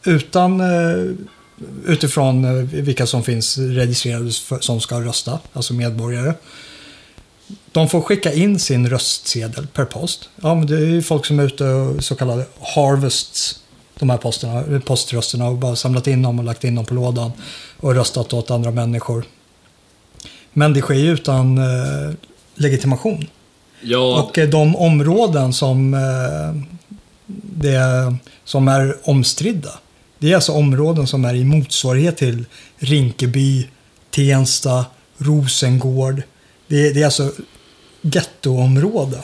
Utan, 0.04 0.62
eh, 0.62 1.14
utifrån 1.86 2.46
eh, 2.46 2.64
vilka 2.64 3.06
som 3.06 3.24
finns 3.24 3.58
registrerade 3.58 4.32
för, 4.32 4.60
som 4.60 4.82
ska 4.82 5.02
rösta, 5.02 5.40
alltså 5.54 5.74
medborgare. 5.74 6.34
De 7.72 7.90
får 7.90 8.02
skicka 8.02 8.34
in 8.34 8.60
sin 8.60 8.90
röstsedel 8.90 9.68
per 9.68 9.86
post. 9.86 10.30
Ja, 10.42 10.56
men 10.56 10.68
det 10.68 10.76
är 10.76 10.86
ju 10.86 11.02
folk 11.02 11.26
som 11.26 11.40
är 11.40 11.44
ute 11.44 11.64
och 11.64 12.04
så 12.04 12.16
kallade 12.16 12.46
harvests, 12.76 13.60
de 14.00 14.10
här 14.10 14.18
posterna, 14.18 14.82
poströsterna 14.86 15.48
och 15.48 15.58
bara 15.58 15.76
samlat 15.76 16.08
in 16.08 16.22
dem 16.22 16.40
och 16.40 16.46
lagt 16.46 16.64
in 16.64 16.76
dem 16.76 16.86
på 16.86 16.94
lådan 16.94 17.32
och 17.80 17.96
röstat 17.96 18.34
åt 18.34 18.52
andra 18.52 18.72
människor. 18.72 19.26
Men 20.54 20.74
det 20.74 20.82
sker 20.82 20.94
ju 20.94 21.12
utan 21.12 21.58
eh, 21.58 22.14
legitimation. 22.56 23.28
Ja, 23.82 24.24
Och 24.24 24.38
eh, 24.38 24.50
de 24.50 24.76
områden 24.76 25.54
som, 25.54 25.94
eh, 25.94 26.62
det, 27.56 28.16
som 28.44 28.68
är 28.68 28.98
omstridda, 29.04 29.80
det 30.20 30.32
är 30.32 30.36
alltså 30.36 30.52
områden 30.52 31.08
som 31.08 31.26
är 31.26 31.34
i 31.34 31.44
motsvarighet 31.44 32.18
till 32.18 32.46
Rinkeby, 32.78 33.68
Tensta, 34.10 34.86
Rosengård. 35.18 36.24
Det, 36.70 36.94
det 36.94 37.02
är 37.02 37.06
alltså 37.06 37.32
gettoområden. 38.02 39.24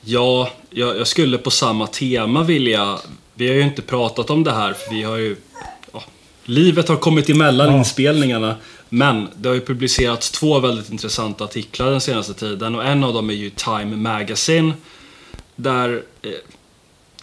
ja 0.00 0.50
jag, 0.70 0.96
jag 0.98 1.06
skulle 1.06 1.38
på 1.38 1.50
samma 1.50 1.86
tema 1.86 2.42
vilja... 2.42 2.98
Vi 3.34 3.48
har 3.48 3.54
ju 3.54 3.62
inte 3.62 3.82
pratat 3.82 4.30
om 4.30 4.44
det 4.44 4.52
här, 4.52 4.72
för 4.72 4.94
vi 4.94 5.02
har 5.02 5.16
ju... 5.16 5.36
Ja, 5.92 6.02
livet 6.44 6.88
har 6.88 6.96
kommit 6.96 7.30
emellan 7.30 7.66
Ja. 7.72 7.78
inspelningarna. 7.78 8.56
Men 8.88 9.28
det 9.36 9.48
har 9.48 9.54
ju 9.54 9.60
publicerats 9.60 10.30
två 10.30 10.60
väldigt 10.60 10.90
intressanta 10.90 11.44
artiklar 11.44 11.90
den 11.90 12.00
senaste 12.00 12.34
tiden 12.34 12.74
och 12.74 12.84
en 12.84 13.04
av 13.04 13.14
dem 13.14 13.30
är 13.30 13.34
ju 13.34 13.50
Time 13.50 13.96
Magazine. 13.96 14.72
Där 15.56 16.02
eh, 16.22 16.30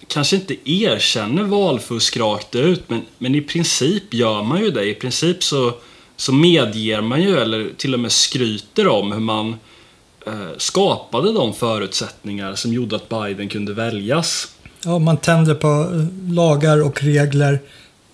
kanske 0.07 0.35
inte 0.35 0.71
erkänner 0.71 1.43
valfusk 1.43 2.17
rakt 2.17 2.55
ut, 2.55 2.89
men, 2.89 3.01
men 3.17 3.35
i 3.35 3.41
princip 3.41 4.13
gör 4.13 4.43
man 4.43 4.61
ju 4.61 4.71
det. 4.71 4.85
I 4.85 4.93
princip 4.93 5.43
så, 5.43 5.73
så 6.17 6.33
medger 6.33 7.01
man 7.01 7.21
ju, 7.21 7.37
eller 7.37 7.69
till 7.77 7.93
och 7.93 7.99
med 7.99 8.11
skryter 8.11 8.87
om 8.87 9.11
hur 9.11 9.19
man 9.19 9.55
eh, 10.27 10.33
skapade 10.57 11.33
de 11.33 11.53
förutsättningar 11.53 12.55
som 12.55 12.73
gjorde 12.73 12.95
att 12.95 13.09
Biden 13.09 13.49
kunde 13.49 13.73
väljas. 13.73 14.47
Ja, 14.83 14.99
man 14.99 15.17
tänder 15.17 15.55
på 15.55 15.67
eh, 15.67 16.33
lagar 16.33 16.83
och 16.83 17.03
regler. 17.03 17.59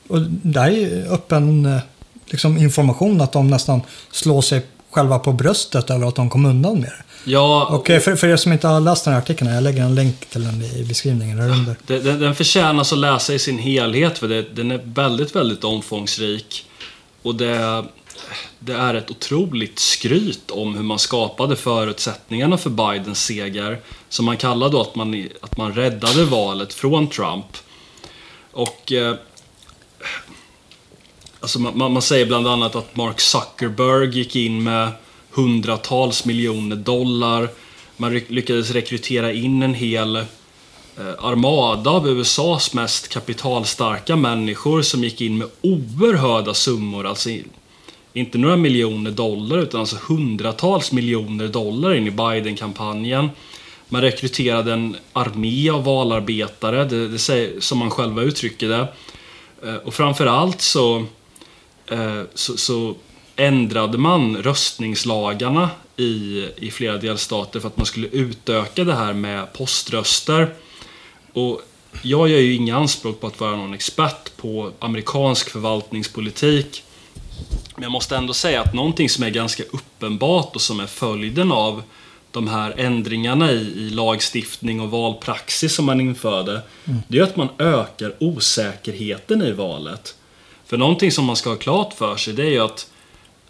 Och 0.08 0.22
det 0.22 0.60
här 0.60 0.67
är 0.72 0.75
ju 0.75 1.05
öppen 1.10 1.65
eh, 1.65 1.79
liksom, 2.25 2.58
information 2.58 3.22
att 3.22 3.31
de 3.31 3.48
nästan 3.48 3.81
slår 4.12 4.41
sig 4.41 4.65
själva 4.91 5.20
på 5.20 5.34
bröstet 5.34 5.89
över 5.89 6.08
att 6.08 6.15
de 6.15 6.29
kom 6.29 6.46
undan 6.46 6.74
med 6.74 6.89
det. 6.89 7.03
Ja, 7.24 7.65
Och 7.65 7.88
för, 7.88 8.15
för 8.15 8.27
er 8.27 8.36
som 8.36 8.53
inte 8.53 8.67
har 8.67 8.79
läst 8.79 9.05
den 9.05 9.13
här 9.13 9.22
artikeln, 9.22 9.53
jag 9.53 9.63
lägger 9.63 9.84
en 9.84 9.96
länk 9.96 10.25
till 10.25 10.43
den 10.43 10.63
i 10.63 10.84
beskrivningen 10.84 11.39
här 11.39 11.50
under. 11.50 11.75
den, 11.88 12.20
den 12.20 12.36
förtjänas 12.36 12.93
att 12.93 13.00
läsa 13.00 13.34
i 13.34 13.39
sin 13.39 13.60
helhet 13.60 14.17
för 14.17 14.27
den 14.55 14.72
är 14.72 14.81
väldigt, 14.84 15.36
väldigt 15.36 15.63
omfångsrik. 15.63 16.65
Och 17.22 17.36
det, 17.36 17.86
det 18.60 18.74
är 18.74 18.94
ett 18.94 19.12
otroligt 19.12 19.80
skryt 19.80 20.51
om 20.51 20.75
hur 20.75 20.84
man 20.84 21.00
skapade 21.00 21.56
förutsättningarna 21.56 22.58
för 22.58 22.70
Bidens 22.70 23.25
seger. 23.25 23.80
Som 24.10 24.25
man 24.25 24.38
kallar 24.38 24.70
då 24.70 24.82
att 24.82 24.96
man, 24.96 25.30
att 25.42 25.58
man 25.58 25.74
räddade 25.74 26.25
valet 26.25 26.74
från 26.74 27.08
Trump. 27.08 27.58
Och... 28.51 28.92
Eh, 28.92 29.16
alltså 31.40 31.60
man, 31.60 31.94
man 31.94 32.01
säger 32.01 32.25
bland 32.25 32.48
annat 32.48 32.75
att 32.75 32.96
Mark 32.96 33.20
Zuckerberg 33.20 34.18
gick 34.18 34.36
in 34.36 34.63
med 34.63 34.92
hundratals 35.32 36.25
miljoner 36.25 36.75
dollar. 36.75 37.50
Man 37.98 38.13
lyckades 38.13 38.72
rekrytera 38.72 39.32
in 39.32 39.63
en 39.63 39.74
hel 39.74 40.25
Eh, 40.98 41.25
armada 41.25 41.89
av 41.89 42.07
USAs 42.07 42.74
mest 42.74 43.07
kapitalstarka 43.07 44.15
människor 44.15 44.81
som 44.81 45.03
gick 45.03 45.21
in 45.21 45.38
med 45.38 45.48
oerhörda 45.62 46.53
summor. 46.53 47.07
Alltså 47.07 47.29
inte 48.13 48.38
några 48.38 48.55
miljoner 48.55 49.12
dollar 49.12 49.57
utan 49.57 49.79
alltså 49.79 49.98
hundratals 50.07 50.91
miljoner 50.91 51.48
dollar 51.48 51.93
in 51.93 52.07
i 52.07 52.12
Biden-kampanjen. 52.12 53.29
Man 53.89 54.01
rekryterade 54.01 54.74
en 54.74 54.95
armé 55.13 55.69
av 55.69 55.83
valarbetare, 55.83 56.86
det, 56.86 57.07
det 57.07 57.19
säger, 57.19 57.60
som 57.60 57.77
man 57.77 57.91
själva 57.91 58.21
uttrycker 58.21 58.69
det. 58.69 58.88
Eh, 59.63 59.75
och 59.75 59.93
framförallt 59.93 60.62
så, 60.62 61.05
eh, 61.88 62.21
så, 62.33 62.57
så 62.57 62.95
ändrade 63.36 63.98
man 63.98 64.38
röstningslagarna 64.38 65.69
i, 65.98 66.45
i 66.57 66.71
flera 66.71 66.98
delstater 66.98 67.60
för 67.60 67.67
att 67.67 67.77
man 67.77 67.86
skulle 67.86 68.07
utöka 68.07 68.83
det 68.83 68.95
här 68.95 69.13
med 69.13 69.53
poströster. 69.53 70.55
Och 71.33 71.61
jag 72.01 72.29
gör 72.29 72.39
ju 72.39 72.53
inga 72.53 72.77
anspråk 72.77 73.19
på 73.19 73.27
att 73.27 73.39
vara 73.39 73.55
någon 73.55 73.73
expert 73.73 74.38
på 74.38 74.71
amerikansk 74.79 75.50
förvaltningspolitik. 75.50 76.83
Men 77.75 77.83
jag 77.83 77.91
måste 77.91 78.15
ändå 78.15 78.33
säga 78.33 78.61
att 78.61 78.73
någonting 78.73 79.09
som 79.09 79.23
är 79.23 79.29
ganska 79.29 79.63
uppenbart 79.63 80.55
och 80.55 80.61
som 80.61 80.79
är 80.79 80.88
följden 80.88 81.51
av 81.51 81.83
de 82.31 82.47
här 82.47 82.73
ändringarna 82.77 83.51
i, 83.51 83.55
i 83.55 83.89
lagstiftning 83.89 84.81
och 84.81 84.91
valpraxis 84.91 85.75
som 85.75 85.85
man 85.85 86.01
införde, 86.01 86.61
det 87.07 87.19
är 87.19 87.23
att 87.23 87.35
man 87.35 87.50
ökar 87.57 88.15
osäkerheten 88.19 89.41
i 89.41 89.51
valet. 89.51 90.15
För 90.65 90.77
någonting 90.77 91.11
som 91.11 91.25
man 91.25 91.35
ska 91.35 91.50
ha 91.50 91.57
klart 91.57 91.93
för 91.93 92.15
sig, 92.15 92.33
det 92.33 92.43
är 92.43 92.50
ju 92.50 92.59
att 92.59 92.88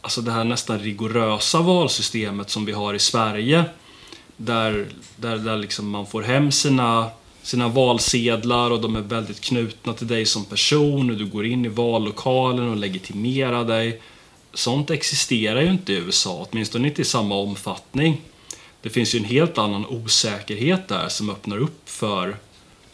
alltså 0.01 0.21
det 0.21 0.31
här 0.31 0.43
nästan 0.43 0.79
rigorösa 0.79 1.61
valsystemet 1.61 2.49
som 2.49 2.65
vi 2.65 2.71
har 2.71 2.93
i 2.93 2.99
Sverige, 2.99 3.63
där, 4.37 4.87
där, 5.15 5.37
där 5.37 5.57
liksom 5.57 5.89
man 5.89 6.07
får 6.07 6.21
hem 6.21 6.51
sina, 6.51 7.09
sina 7.43 7.67
valsedlar 7.67 8.71
och 8.71 8.81
de 8.81 8.95
är 8.95 9.01
väldigt 9.01 9.41
knutna 9.41 9.93
till 9.93 10.07
dig 10.07 10.25
som 10.25 10.45
person 10.45 11.09
och 11.09 11.17
du 11.17 11.25
går 11.25 11.45
in 11.45 11.65
i 11.65 11.67
vallokalen 11.67 12.69
och 12.69 12.77
legitimerar 12.77 13.65
dig. 13.65 14.01
Sånt 14.53 14.89
existerar 14.89 15.61
ju 15.61 15.71
inte 15.71 15.93
i 15.93 15.95
USA, 15.95 16.47
åtminstone 16.49 16.87
inte 16.87 17.01
i 17.01 17.05
samma 17.05 17.35
omfattning. 17.35 18.21
Det 18.81 18.89
finns 18.89 19.15
ju 19.15 19.19
en 19.19 19.25
helt 19.25 19.57
annan 19.57 19.85
osäkerhet 19.85 20.87
där 20.87 21.09
som 21.09 21.29
öppnar 21.29 21.57
upp 21.57 21.89
för, 21.89 22.35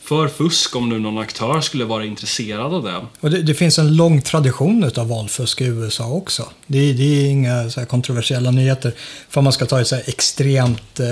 för 0.08 0.28
fusk 0.28 0.76
om 0.76 0.90
nu 0.90 1.00
någon 1.00 1.18
aktör 1.18 1.62
skulle 1.62 1.86
vara 1.86 2.06
intresserad 2.06 2.74
av 2.74 2.84
det. 2.84 3.02
Och 3.20 3.32
det, 3.32 3.42
det 3.42 3.54
finns 3.54 3.80
en 3.80 3.96
lång 3.96 4.22
tradition 4.22 4.92
av 4.98 5.08
valfusk 5.08 5.62
i 5.62 5.66
USA 5.66 6.06
också. 6.08 6.50
Det, 6.68 6.78
är- 6.78 6.94
det 6.94 7.04
är 7.04 7.26
inga 7.30 7.70
kontroversiella 7.88 8.52
nyheter. 8.52 8.94
För 9.30 9.42
man 9.42 9.54
ska 9.54 9.66
ta 9.66 9.82
ett 9.82 9.88
så 9.88 9.96
här 9.96 10.04
extremt, 10.08 11.00
eh, 11.00 11.06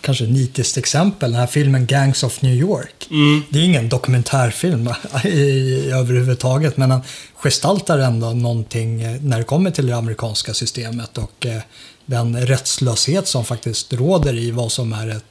kanske 0.00 0.24
nitiskt 0.24 0.76
exempel, 0.76 1.30
den 1.32 1.40
här 1.40 1.46
filmen 1.46 1.86
Gangs 1.86 2.22
of 2.22 2.42
New 2.42 2.54
York. 2.54 3.08
Det 3.50 3.58
är 3.58 3.62
ingen 3.64 3.88
dokumentärfilm 3.88 4.88
i, 5.24 5.28
i, 5.28 5.90
överhuvudtaget, 5.90 6.76
men 6.76 6.88
den 6.88 7.00
gestaltar 7.34 7.98
ändå 7.98 8.30
någonting 8.32 9.02
eh, 9.02 9.20
när 9.20 9.38
det 9.38 9.44
kommer 9.44 9.70
till 9.70 9.86
det 9.86 9.96
amerikanska 9.96 10.54
systemet 10.54 11.18
och 11.18 11.46
eh, 11.46 11.60
den 12.06 12.46
rättslöshet 12.46 13.28
som 13.28 13.44
faktiskt 13.44 13.92
råder 13.92 14.34
i 14.38 14.50
vad 14.50 14.72
som 14.72 14.92
är 14.92 15.08
ett, 15.08 15.24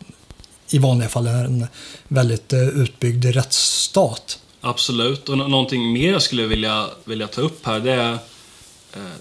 i 0.70 0.78
vanliga 0.78 1.10
fall 1.10 1.28
en 1.28 1.68
väldigt 2.08 2.54
eh, 2.54 2.68
utbyggd 2.68 3.26
rättsstat. 3.26 4.40
Absolut. 4.62 5.30
Och 5.30 5.38
någonting 5.38 5.94
mer 5.94 6.12
jag 6.12 6.22
skulle 6.22 6.48
vilja, 6.48 6.90
vilja 7.06 7.28
ta 7.28 7.42
upp 7.42 7.66
här 7.66 7.80
det 7.80 7.92
är 7.92 8.12
eh, 8.94 9.16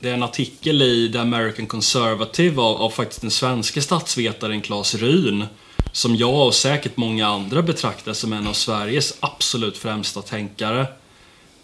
det 0.00 0.10
är 0.10 0.14
en 0.14 0.22
artikel 0.22 0.82
i 0.82 1.12
The 1.12 1.18
American 1.18 1.66
Conservative 1.66 2.62
av, 2.62 2.76
av 2.76 2.90
faktiskt 2.90 3.20
den 3.20 3.30
svenska 3.30 3.82
statsvetaren 3.82 4.60
Claes 4.60 4.94
Ryn 4.94 5.46
som 5.92 6.16
jag 6.16 6.46
och 6.46 6.54
säkert 6.54 6.96
många 6.96 7.26
andra 7.26 7.62
betraktar 7.62 8.12
som 8.12 8.32
en 8.32 8.46
av 8.46 8.52
Sveriges 8.52 9.14
absolut 9.20 9.78
främsta 9.78 10.22
tänkare. 10.22 10.86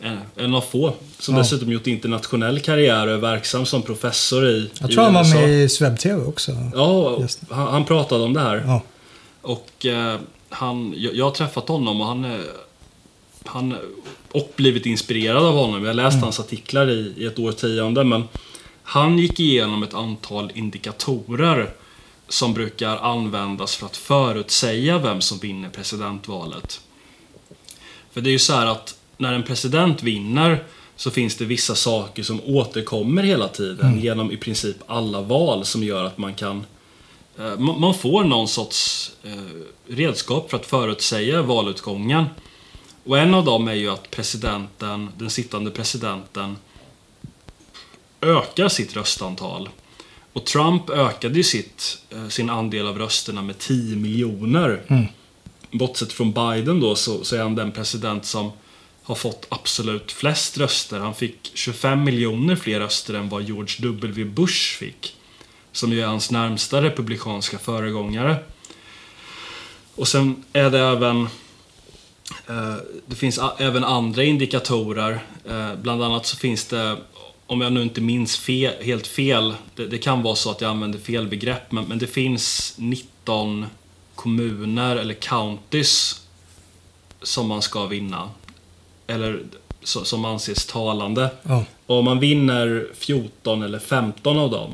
En, 0.05 0.19
en 0.37 0.55
av 0.55 0.61
få. 0.61 0.93
Som 1.19 1.35
Ja. 1.35 1.41
dessutom 1.41 1.73
gjort 1.73 1.87
internationell 1.87 2.61
karriär 2.61 3.07
och 3.07 3.13
är 3.15 3.19
verksam 3.19 3.67
som 3.67 3.83
professor 3.83 4.47
i 4.49 4.71
Jag 4.81 4.91
i 4.91 4.95
tror 4.95 5.05
han 5.05 5.15
var 5.15 5.21
USA. 5.21 5.35
med 5.35 5.51
i 5.65 5.69
Swebb-TV 5.69 6.25
också. 6.25 6.53
Ja, 6.75 7.19
han, 7.51 7.67
han 7.69 7.85
pratade 7.85 8.25
om 8.25 8.33
det 8.33 8.41
här. 8.41 8.63
Ja. 8.67 8.83
Och 9.43 9.87
eh, 9.87 10.19
han, 10.49 10.95
jag, 10.97 11.15
jag 11.15 11.25
har 11.25 11.31
träffat 11.33 11.69
honom 11.69 12.01
och 12.01 12.07
han, 12.07 12.25
eh, 12.25 12.31
han 13.45 13.75
och 14.33 14.53
blivit 14.57 14.87
inspirerad 14.87 15.45
av 15.45 15.55
honom. 15.55 15.83
Jag 15.83 15.89
har 15.89 15.95
läst 15.95 16.23
hans 16.23 16.41
artiklar 16.41 16.91
i, 16.91 17.15
i 17.17 17.27
ett 17.27 17.39
årtionde 17.39 18.05
men 18.05 18.25
han 18.83 19.19
gick 19.19 19.41
igenom 19.41 19.83
ett 19.83 19.95
antal 19.95 20.51
indikatorer 20.55 21.71
som 22.29 22.55
brukar 22.55 22.97
användas 22.97 23.77
för 23.77 23.87
att 23.87 23.97
förutsäga 23.97 24.99
vem 24.99 25.21
som 25.21 25.39
vinner 25.39 25.69
presidentvalet. 25.69 26.81
För 28.13 28.21
det 28.21 28.31
är 28.31 28.33
ju 28.33 28.39
så 28.39 28.53
här 28.53 28.67
att 28.67 28.95
när 29.17 29.33
en 29.33 29.43
president 29.43 30.03
vinner 30.03 30.65
så 30.97 31.11
finns 31.11 31.37
det 31.37 31.45
vissa 31.45 31.75
saker 31.75 32.23
som 32.23 32.41
återkommer 32.45 33.23
hela 33.23 33.49
tiden 33.49 34.01
genom 34.01 34.33
i 34.33 34.37
princip 34.37 34.77
alla 34.87 35.21
val 35.21 35.65
som 35.65 35.83
gör 35.83 36.05
att 36.05 36.19
man 36.19 36.35
kan 36.35 36.67
eh, 37.39 37.59
man 37.59 37.81
man 37.81 37.95
får 37.95 38.25
någon 38.25 38.49
sorts 38.49 39.11
eh, 39.23 39.95
redskap 39.95 40.51
för 40.51 40.57
att 40.57 40.67
förutsäga 40.67 41.43
valutgången. 41.43 42.25
Och 43.05 43.19
en 43.19 43.35
av 43.35 43.45
dem 43.45 43.69
är 43.69 43.75
ju 43.75 43.91
att 43.91 44.11
presidenten, 44.11 45.11
den 45.19 45.31
sittande 45.31 45.71
presidenten 45.71 46.57
ökar 48.21 48.69
sitt 48.69 48.97
röstantal. 48.97 49.69
Och 50.33 50.45
Trump 50.45 50.91
ökade 50.91 51.35
ju 51.35 51.43
sitt, 51.43 51.99
eh, 52.11 52.29
sin 52.29 52.51
andel 52.51 52.87
av 52.87 52.99
rösterna 52.99 53.43
med 53.43 53.59
10 53.59 53.97
miljoner. 53.97 54.83
Mm. 54.89 55.05
Bortsett 55.71 56.13
från 56.13 56.33
Biden 56.33 56.81
då 56.81 56.95
så, 56.95 57.25
så 57.25 57.37
är 57.37 57.43
han 57.43 57.55
den 57.55 57.73
president 57.73 58.25
som 58.25 58.53
har 59.05 59.15
fått 59.15 59.47
absolut 59.49 60.13
flest 60.13 60.59
röster. 60.59 60.99
Han 60.99 61.15
fick 61.15 61.51
25 61.55 62.05
miljoner 62.05 62.57
fler 62.57 62.81
röster 62.81 63.15
än 63.15 63.29
vad 63.29 63.43
George 63.43 63.75
W. 63.79 64.25
Bush 64.25 64.79
fick. 64.79 65.17
Som 65.73 65.93
ju 65.93 66.01
är 66.01 66.07
hans 66.07 66.31
närmsta 66.31 66.83
republikanska 66.83 67.59
föregångare. 67.59 68.37
Och 69.95 70.09
sen 70.09 70.45
är 70.53 70.71
det 70.71 70.81
även 70.81 71.23
eh, 72.47 72.77
det 73.07 73.17
finns 73.17 73.41
även 73.59 73.85
andra 73.85 74.23
indikatorer. 74.23 75.25
Eh, 75.49 75.75
bland 75.75 76.03
annat 76.03 76.27
så 76.27 76.37
finns 76.37 76.65
det, 76.65 76.97
om 77.47 77.61
jag 77.61 77.73
nu 77.73 77.83
inte 77.83 78.01
minns 78.01 78.37
fe, 78.37 78.85
helt 78.85 79.07
fel, 79.07 79.55
det, 79.75 79.87
det 79.87 79.99
kan 79.99 80.23
vara 80.23 80.37
så 80.37 80.51
att 80.51 80.61
jag 80.61 80.71
använder 80.71 80.99
fel 80.99 81.29
begrepp, 81.29 81.73
men, 81.73 81.85
men 81.85 81.99
det 81.99 82.07
finns 82.07 82.75
19 82.79 83.67
kommuner 84.15 84.97
eller 84.97 85.15
counties 85.15 86.23
som 87.23 87.49
man 87.49 87.63
ska 87.63 87.87
vinna. 87.87 88.31
Eller 89.07 89.43
så, 89.83 90.05
som 90.05 90.25
anses 90.25 90.67
talande. 90.67 91.31
Ja. 91.43 91.65
Och 91.87 91.99
om 91.99 92.05
man 92.05 92.21
vinner 92.21 92.87
14 92.95 93.63
eller 93.63 93.79
15 93.79 94.39
av 94.39 94.51
dem 94.51 94.71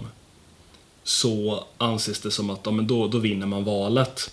så 1.04 1.64
anses 1.78 2.20
det 2.20 2.30
som 2.30 2.50
att 2.50 2.60
ja, 2.64 2.70
men 2.70 2.86
då, 2.86 3.08
då 3.08 3.18
vinner 3.18 3.46
man 3.46 3.64
valet. 3.64 4.30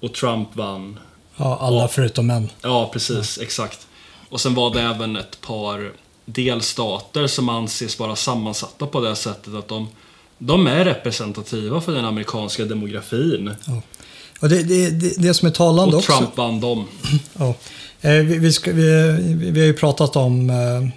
Och 0.00 0.12
Trump 0.14 0.56
vann 0.56 0.98
ja, 1.36 1.58
alla 1.60 1.80
Ja. 1.80 1.88
förutom 1.88 2.30
en. 2.30 2.48
Ja, 2.62 2.90
precis. 2.92 3.38
Exakt. 3.38 3.86
Och 4.28 4.40
sen 4.40 4.54
var 4.54 4.74
det 4.74 4.80
även 4.80 5.16
ett 5.16 5.40
par 5.40 5.92
delstater 6.24 7.26
som 7.26 7.48
anses 7.48 7.98
vara 7.98 8.16
sammansatta 8.16 8.86
på 8.86 9.00
det 9.00 9.16
sättet 9.16 9.54
att 9.54 9.68
de, 9.68 9.88
de 10.38 10.66
är 10.66 10.84
representativa 10.84 11.80
för 11.80 11.92
den 11.94 12.04
amerikanska 12.04 12.64
demografin. 12.64 13.54
Och 14.40 14.48
det, 14.48 14.62
det, 14.62 14.90
det, 14.90 15.22
det 15.22 15.34
som 15.34 15.48
är 15.48 15.52
talande 15.52 15.96
Och 15.96 15.98
också. 15.98 16.18
Trump 16.18 16.36
vann 16.36 16.60
dem. 16.60 16.84
Ja. 17.38 17.54
Eh, 18.06 18.12
Vi, 18.24 18.38
vi, 18.38 18.52
ska, 18.52 18.72
vi, 18.72 19.12
vi 19.50 19.60
har 19.60 19.66
ju 19.66 19.72
pratat 19.72 20.16
om 20.16 20.50
eh, 20.50 20.88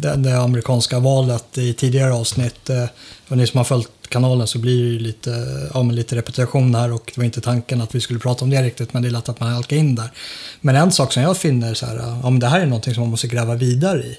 det, 0.00 0.16
det 0.16 0.38
amerikanska 0.40 0.98
valet 0.98 1.58
i 1.58 1.72
tidigare 1.72 2.12
avsnitt. 2.12 2.70
eh, 2.70 2.84
Och 3.28 3.36
ni 3.36 3.46
som 3.46 3.58
har 3.58 3.64
följt 3.64 3.88
kanalen 4.08 4.46
så 4.46 4.58
blir 4.58 4.82
det 4.84 4.90
ju 4.90 4.98
lite, 4.98 5.30
ja, 5.74 5.82
lite 5.82 6.16
repetition 6.16 6.74
här 6.74 6.92
och 6.92 7.12
det 7.14 7.20
var 7.20 7.24
inte 7.24 7.40
tanken 7.40 7.80
att 7.80 7.94
vi 7.94 8.00
skulle 8.00 8.18
prata 8.18 8.44
om 8.44 8.50
det 8.50 8.62
riktigt 8.62 8.92
men 8.92 9.02
det 9.02 9.08
är 9.08 9.10
lätt 9.10 9.28
att 9.28 9.40
man 9.40 9.52
halkar 9.52 9.76
in 9.76 9.94
där. 9.94 10.10
Men 10.60 10.76
en 10.76 10.92
sak 10.92 11.12
som 11.12 11.22
jag 11.22 11.36
finner 11.36 11.74
så 11.74 11.86
här, 11.86 11.96
ja, 12.22 12.30
det 12.30 12.46
här 12.46 12.60
är 12.60 12.66
någonting 12.66 12.94
som 12.94 13.00
man 13.00 13.10
måste 13.10 13.26
gräva 13.28 13.54
vidare 13.54 14.02
i. 14.02 14.18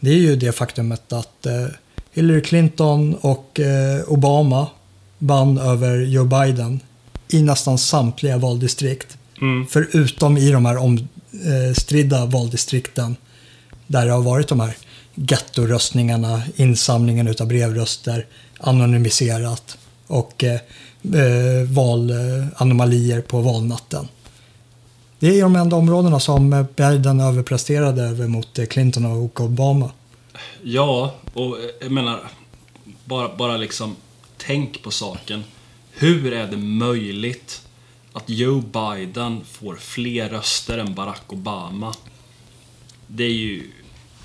Det 0.00 0.10
är 0.10 0.16
ju 0.18 0.36
det 0.36 0.52
faktumet 0.52 1.12
att 1.12 1.46
eh, 1.46 1.66
Hillary 2.12 2.42
Clinton 2.42 3.14
och 3.14 3.60
eh, 3.60 4.02
Obama 4.06 4.66
vann 5.18 5.58
över 5.58 5.98
Joe 6.00 6.24
Biden 6.24 6.80
i 7.28 7.42
nästan 7.42 7.78
samtliga 7.78 8.38
valdistrikt. 8.38 9.16
Mm. 9.40 9.66
Förutom 9.70 10.36
i 10.36 10.50
de 10.50 10.66
här 10.66 10.76
Eh, 11.32 11.68
omstridda 11.68 12.26
valdistrikten 12.26 13.16
där 13.86 14.06
det 14.06 14.12
har 14.12 14.22
varit 14.22 14.48
de 14.48 14.60
här 14.60 14.76
gettoröstningarna, 15.14 16.42
insamlingen 16.56 17.28
utav 17.28 17.46
brevröster, 17.46 18.26
anonymiserat 18.58 19.78
och 20.06 20.44
eh, 20.44 20.60
eh 21.14 21.68
valanomalier 21.68 23.20
på 23.20 23.40
valnatten. 23.40 24.08
Det 25.18 25.38
är 25.38 25.42
de 25.42 25.56
enda 25.56 25.76
områdena 25.76 26.20
som 26.20 26.66
Biden 26.76 27.20
överpresterade 27.20 28.02
över 28.02 28.26
mot 28.26 28.58
eh, 28.58 28.66
Clinton 28.66 29.06
och 29.06 29.40
Obama. 29.40 29.90
Ja, 30.62 31.14
och 31.34 31.56
jag 31.80 31.90
menar, 31.90 32.20
bara, 33.04 33.36
bara 33.36 33.56
liksom 33.56 33.96
tänk 34.36 34.82
på 34.82 34.90
saken. 34.90 35.44
Hur 35.92 36.32
är 36.32 36.46
det 36.46 36.56
möjligt 36.56 37.62
att 38.12 38.24
Joe 38.30 38.60
Biden 38.60 39.44
får 39.44 39.76
fler 39.76 40.28
röster 40.28 40.78
än 40.78 40.94
Barack 40.94 41.32
Obama? 41.32 41.94
Det 43.06 43.24
är 43.24 43.30
ju... 43.32 43.70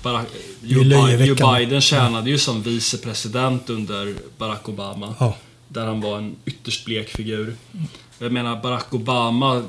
Barack, 0.02 0.26
Joe, 0.62 0.82
Bi- 0.84 1.24
Joe. 1.26 1.54
Biden 1.54 1.80
tjänade 1.80 2.30
ju 2.30 2.38
som 2.38 2.62
vicepresident 2.62 3.70
under 3.70 4.14
Barack 4.38 4.68
Obama. 4.68 5.14
Ja. 5.20 5.36
Där 5.68 5.86
han 5.86 6.00
var 6.00 6.18
en 6.18 6.36
ytterst 6.44 6.84
blek 6.84 7.08
figur. 7.08 7.56
Jag 8.18 8.32
menar 8.32 8.62
Barack 8.62 8.94
Obama, 8.94 9.62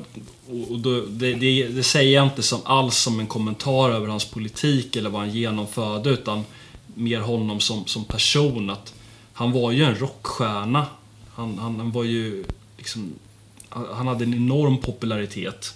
och 0.68 0.78
då, 0.78 1.00
det, 1.00 1.34
det, 1.34 1.68
det 1.68 1.82
säger 1.82 2.14
jag 2.14 2.26
inte 2.26 2.42
som 2.42 2.60
alls 2.64 2.96
som 2.96 3.20
en 3.20 3.26
kommentar 3.26 3.90
över 3.90 4.06
hans 4.06 4.24
politik 4.24 4.96
eller 4.96 5.10
vad 5.10 5.20
han 5.20 5.30
genomförde 5.30 6.10
utan 6.10 6.44
mer 6.94 7.20
honom 7.20 7.60
som, 7.60 7.86
som 7.86 8.04
person. 8.04 8.70
att 8.70 8.94
Han 9.32 9.52
var 9.52 9.70
ju 9.72 9.84
en 9.84 9.94
rockstjärna. 9.98 10.86
Han, 11.34 11.58
han, 11.58 11.76
han 11.76 11.90
var 11.92 12.04
ju 12.04 12.44
liksom, 12.78 13.12
han 13.70 14.06
hade 14.06 14.24
en 14.24 14.34
enorm 14.34 14.78
popularitet. 14.78 15.74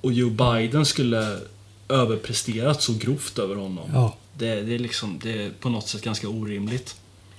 Och 0.00 0.12
Joe 0.12 0.30
Biden 0.30 0.86
skulle 0.86 1.38
överpresterat 1.88 2.82
så 2.82 2.92
grovt 2.92 3.38
över 3.38 3.54
honom. 3.54 3.90
Ja. 3.92 4.16
Det, 4.38 4.62
det, 4.62 4.74
är 4.74 4.78
liksom, 4.78 5.20
det 5.22 5.44
är 5.44 5.50
på 5.60 5.68
något 5.68 5.88
sätt 5.88 6.02
ganska 6.02 6.28
orimligt. 6.28 6.94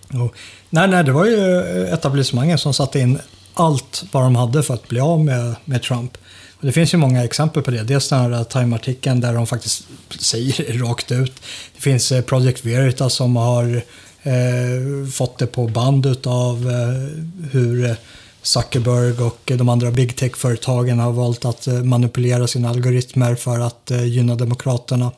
Och, 0.08 0.36
nej, 0.70 0.88
nej, 0.88 1.04
det 1.04 1.12
var 1.12 1.26
ju 1.26 1.62
etablissemanget 1.88 2.60
som 2.60 2.74
satte 2.74 3.00
in 3.00 3.20
allt 3.54 4.04
vad 4.12 4.24
de 4.24 4.36
hade 4.36 4.64
för 4.64 4.74
att 4.74 4.88
bli 4.88 5.00
av 5.00 5.20
med, 5.26 5.56
med 5.66 5.84
Trump. 5.84 6.18
Och 6.64 6.66
det 6.66 6.72
finns 6.72 6.94
ju 6.94 6.98
många 6.98 7.24
exempel 7.24 7.64
på 7.64 7.72
det. 7.72 7.84
Dels 7.84 8.10
den 8.10 8.34
här 8.34 8.44
Time-artikeln 8.44 9.22
där 9.22 9.34
de 9.34 9.48
faktiskt 9.48 9.88
säger 10.20 10.66
det 10.68 10.74
rakt 10.74 11.12
ut. 11.12 11.34
Det 11.76 11.82
finns 11.82 12.12
eh, 12.12 12.22
Project 12.22 12.66
Veritas 12.66 13.14
som 13.14 13.36
har 13.36 13.82
eh, 14.24 15.10
fått 15.12 15.38
det 15.38 15.48
på 15.48 15.68
band 15.68 16.06
utav 16.06 16.70
eh, 16.70 17.50
hur 17.52 17.86
eh, 17.86 17.96
Zuckerberg 18.44 19.22
och 19.22 19.52
de 19.58 19.70
andra 19.70 19.92
big 19.92 20.16
tech-företagen 20.16 21.00
har 21.00 21.12
valt 21.12 21.46
att 21.46 21.68
eh, 21.68 21.84
manipulera 21.84 22.48
sina 22.48 22.70
algoritmer 22.70 23.36
för 23.36 23.60
att 23.60 23.92
eh, 23.92 24.06
gynna 24.06 24.36
demokraterna. 24.36 25.12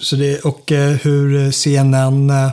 Så 0.00 0.16
det, 0.16 0.40
och 0.44 0.72
eh, 0.72 0.90
hur 0.96 1.50
CNN 1.52 2.30
eh, 2.30 2.50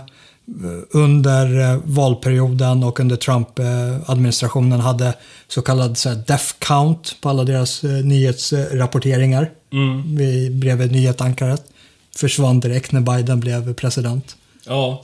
under 0.92 1.60
eh, 1.72 1.80
valperioden 1.84 2.84
och 2.84 3.00
under 3.00 3.16
Trump-administrationen 3.16 4.80
hade 4.80 5.14
så 5.48 5.62
kallad 5.62 5.98
så 5.98 6.10
här, 6.10 6.24
death 6.28 6.46
count 6.60 7.16
på 7.22 7.30
alla 7.30 7.44
deras 7.44 7.84
eh, 7.84 7.90
nyhetsrapporteringar 7.92 9.52
Mm. 9.74 10.16
vid- 10.16 10.56
bredvid 10.60 10.92
nyhetsankaret. 10.92 11.64
Försvann 12.16 12.60
direkt 12.60 12.92
när 12.92 13.02
Biden 13.02 13.40
blev 13.40 13.74
president. 13.74 14.36
Ja, 14.66 15.04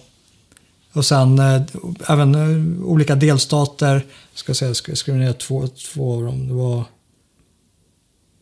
Och 0.93 1.05
sen 1.05 1.39
eh, 1.39 1.61
även 2.07 2.35
eh, 2.35 2.85
olika 2.85 3.15
delstater, 3.15 4.05
ska 4.33 4.53
säga, 4.53 4.73
jag 4.87 4.97
skriva 4.97 5.17
ner 5.17 5.33
två, 5.33 5.67
två 5.67 6.13
av 6.13 6.23
dem. 6.23 6.47
Det 6.47 6.53
var 6.53 6.83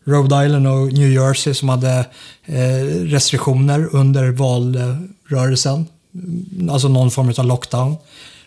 Rhode 0.05 0.45
Island 0.45 0.67
och 0.67 0.93
New 0.93 1.11
Jersey 1.11 1.53
som 1.53 1.69
hade 1.69 2.05
eh, 2.45 2.85
restriktioner 3.03 3.95
under 3.95 4.31
valrörelsen. 4.31 5.85
Alltså 6.69 6.87
någon 6.87 7.11
form 7.11 7.33
av 7.37 7.45
lockdown. 7.45 7.95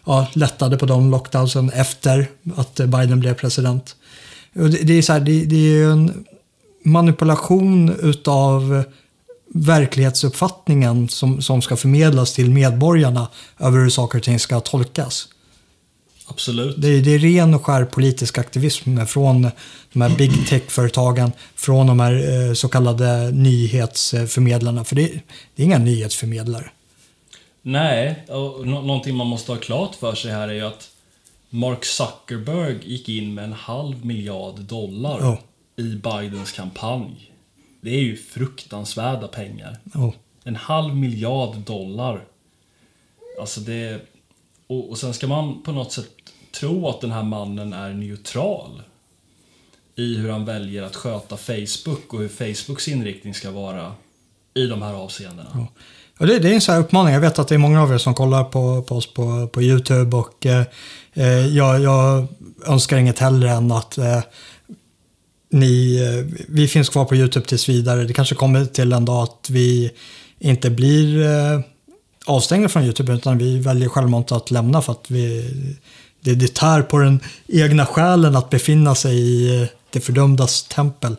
Ja, 0.05 0.27
lättade 0.33 0.79
på 0.79 0.87
de 0.87 1.11
lockdownsen 1.11 1.71
efter 1.71 2.31
att 2.57 2.75
Biden 2.75 3.21
blev 3.21 3.35
president. 3.35 3.97
Och 4.55 4.71
det, 4.71 4.79
det 4.79 4.93
är 4.93 5.03
så 5.03 5.13
här, 5.13 5.21
det, 5.21 5.45
det 5.45 5.57
är 5.57 5.77
ju 5.77 5.91
en 5.93 6.25
manipulation 6.85 7.97
utav 8.03 8.85
verklighetsuppfattningen 9.55 11.09
som, 11.09 11.43
som 11.43 11.63
ska 11.63 11.77
förmedlas 11.77 12.33
till 12.33 12.51
medborgarna 12.51 13.29
över 13.59 13.79
hur 13.79 13.91
saker 13.91 14.19
och 14.19 14.25
ting 14.25 14.39
ska 14.39 14.61
tolkas 14.61 15.29
absolut. 16.27 16.77
Det 16.79 16.89
är, 16.89 17.03
det 17.03 17.11
är 17.15 17.19
ren 17.19 17.55
och 17.55 17.67
skär 17.67 17.85
politisk 17.85 18.39
aktivism 18.39 19.05
från 19.07 19.51
de 19.93 20.03
här 20.03 20.17
big 20.17 20.47
tech-företagen, 20.49 21.33
från 21.55 21.87
de 21.87 22.01
här 22.01 22.49
eh, 22.49 22.55
så 22.55 22.69
kallade 22.69 23.31
nyhetsförmedlarna. 23.31 24.85
För 24.85 24.97
det, 24.97 25.21
det 25.55 25.63
är 25.63 25.67
inga 25.67 25.79
nyhetsförmedlare. 25.79 26.71
Nej, 27.63 28.25
och 28.29 28.67
nå- 28.67 28.83
någonting 28.83 29.17
man 29.17 29.27
måste 29.27 29.53
ha 29.53 29.59
klart 29.59 29.95
för 29.95 30.15
sig 30.15 30.31
här 30.33 30.49
är 30.49 30.53
ju 30.53 30.61
att 30.67 30.91
Mark 31.51 31.85
Zuckerberg 31.85 32.79
gick 32.85 33.09
in 33.09 33.35
med 33.35 33.45
en 33.45 33.53
halv 33.53 34.07
miljard 34.07 34.61
dollar 34.61 35.19
Ja. 35.21 35.39
i 35.77 35.83
Bidens 35.83 36.53
kampanj. 36.53 37.33
Det 37.81 37.91
är 37.91 38.01
ju 38.01 38.17
fruktansvärda 38.17 39.29
pengar. 39.29 39.79
Oh. 39.95 40.13
En 40.45 40.57
halv 40.57 40.97
miljard 40.97 41.57
dollar. 41.57 42.25
Alltså 43.41 43.61
det... 43.61 44.01
Och, 44.73 44.91
och 44.91 44.99
sen 44.99 45.15
ska 45.15 45.27
man 45.27 45.63
på 45.63 45.73
något 45.73 45.93
sätt 45.93 46.09
tro 46.61 46.89
att 46.89 47.01
den 47.01 47.13
här 47.13 47.23
mannen 47.23 47.73
är 47.73 47.93
neutral. 47.93 48.83
I 49.97 50.17
hur 50.17 50.31
han 50.31 50.45
väljer 50.45 50.83
att 50.83 50.97
sköta 50.97 51.37
Facebook 51.37 52.15
och 52.15 52.19
hur 52.21 52.29
Facebooks 52.29 52.89
inriktning 52.89 53.35
ska 53.35 53.51
vara 53.51 53.93
i 54.55 54.67
de 54.67 54.83
här 54.83 54.95
avseendena. 54.95 55.67
Och 56.19 56.27
det, 56.27 56.39
det 56.39 56.49
är 56.49 56.55
en 56.55 56.61
sån 56.61 56.75
här 56.75 56.83
uppmaning. 56.83 57.15
Jag 57.15 57.21
vet 57.21 57.39
att 57.39 57.49
det 57.49 57.55
är 57.55 57.59
många 57.59 57.83
av 57.83 57.93
er 57.93 57.99
som 57.99 58.15
kollar 58.15 58.45
på, 58.45 58.83
på 58.83 58.97
oss 58.97 59.15
på, 59.15 59.49
på 59.53 59.63
YouTube 59.63 60.17
och 60.17 60.47
eh, 60.47 60.65
eh, 61.13 61.47
jag, 61.47 61.81
jag 61.81 62.27
önskar 62.67 62.97
inget 62.97 63.19
hellre 63.19 63.51
än 63.51 63.73
att 63.73 63.99
eh, 63.99 64.21
ni, 65.51 65.97
eh, 65.97 66.43
vi 66.49 66.69
finns 66.69 66.89
kvar 66.89 67.05
på 67.05 67.17
YouTube 67.17 67.47
tills 67.47 67.69
vidare. 67.69 68.05
Det 68.05 68.13
kanske 68.13 68.35
kommer 68.35 68.65
till 68.65 68.93
en 68.93 69.05
dag 69.05 69.23
att 69.23 69.51
vi 69.51 69.91
inte 70.39 70.71
blir 70.71 71.23
eh, 71.23 71.61
avstängda 72.25 72.69
från 72.69 72.83
YouTube 72.83 73.13
utan 73.13 73.39
vi 73.39 73.59
väljer 73.59 73.89
självmant 73.89 74.33
att 74.33 74.51
lämna 74.51 74.83
för 74.83 74.93
att 74.93 75.11
vi, 75.11 75.51
det, 76.21 76.35
det 76.35 76.55
tär 76.55 76.83
på 76.83 76.99
den 76.99 77.21
egna 77.47 77.87
själen 77.87 78.37
att 78.37 78.51
befinna 78.51 78.95
sig 78.95 79.19
i 79.19 79.63
eh, 79.63 79.69
det 79.91 80.01
fördömdas 80.01 80.63
tempel. 80.63 81.17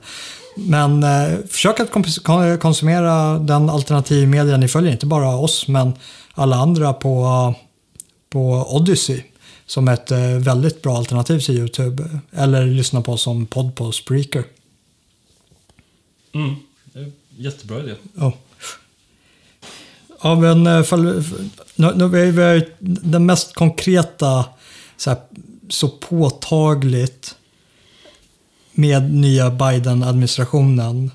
Men 0.56 1.04
eh, 1.04 1.38
försök 1.50 1.80
att 1.80 1.92
konsumera 2.60 3.40
den 3.40 3.70
alternativmedia 3.70 4.58
ni 4.58 4.68
följer, 4.68 4.92
inte 4.92 5.06
bara 5.06 5.36
oss 5.36 5.68
men 5.68 5.94
alla 6.34 6.56
andra 6.56 6.94
på, 6.94 7.56
på 8.30 8.68
Odyssey 8.70 9.24
som 9.66 9.88
ett 9.88 10.12
eh, 10.12 10.20
väldigt 10.20 10.82
bra 10.82 10.98
alternativ 10.98 11.40
till 11.40 11.58
YouTube. 11.58 12.20
Eller 12.32 12.66
lyssna 12.66 13.02
på 13.02 13.14
oss 13.14 13.22
som 13.22 13.46
podd 13.46 13.76
på 13.76 13.92
Spreaker. 13.92 14.44
Mm. 16.34 16.56
Jättebra 17.38 17.80
idé. 17.80 17.96
Ja. 18.16 18.34
Ja, 20.24 20.36
men 20.36 20.68
eh, 20.68 20.98
nu, 21.76 21.92
nu, 21.96 22.08
vi 22.08 22.32
vi 22.32 22.66
den 22.80 23.26
mest 23.26 23.54
konkreta, 23.54 24.46
så, 24.98 25.10
här, 25.10 25.20
så 25.70 25.90
påtagligt 25.90 27.36
med 28.74 29.14
nya 29.14 29.50
Biden-administrationen 29.50 31.12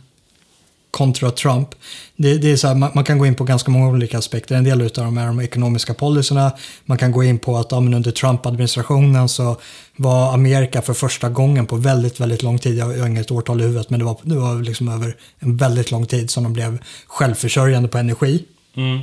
kontra 0.90 1.31
Trump. 1.31 1.68
Det, 2.16 2.38
det 2.38 2.53
är 2.53 2.57
så 2.57 2.68
här, 2.68 2.75
man, 2.75 2.90
man, 2.94 3.05
kan 3.05 3.18
gå 3.18 3.27
in 3.27 3.35
på 3.35 3.44
ganska 3.44 3.71
många 3.71 3.88
olika 3.88 4.18
aspekter. 4.18 4.55
En 4.55 4.64
del 4.64 4.83
av 4.83 4.88
dem 4.88 5.18
är 5.18 5.27
de 5.27 5.40
ekonomiska 5.40 5.94
policyerna. 5.94 6.53
Man 6.85 6.99
kan 6.99 7.12
gå 7.12 7.25
in 7.25 7.38
på 7.38 7.57
att 7.57 7.73
ja, 7.73 7.77
under 7.77 8.11
Trump-administrationen 8.11 9.29
så 9.29 9.57
var 9.97 10.35
Amerika 10.35 10.83
för 10.83 10.94
första 10.94 11.29
gången 11.29 11.66
på 11.66 11.77
väldigt, 11.77 12.21
väldigt 12.21 12.42
lång 12.42 12.59
tid, 12.59 12.79
jag 12.79 12.87
har 12.87 13.07
inget 13.07 13.31
årtal 13.31 13.61
i 13.61 13.64
huvudet, 13.64 13.90
men 13.90 13.99
det 13.99 14.05
var, 14.05 14.16
det 14.23 14.35
var 14.35 14.62
liksom 14.62 14.88
över 14.88 15.16
en 15.38 15.57
väldigt 15.57 15.90
lång 15.90 16.07
tid 16.07 16.31
som 16.31 16.44
de 16.44 16.53
blev 16.53 16.79
självförsörjande 17.07 17.88
på 17.88 17.99
energi. 17.99 18.44
Mm. 18.78 18.98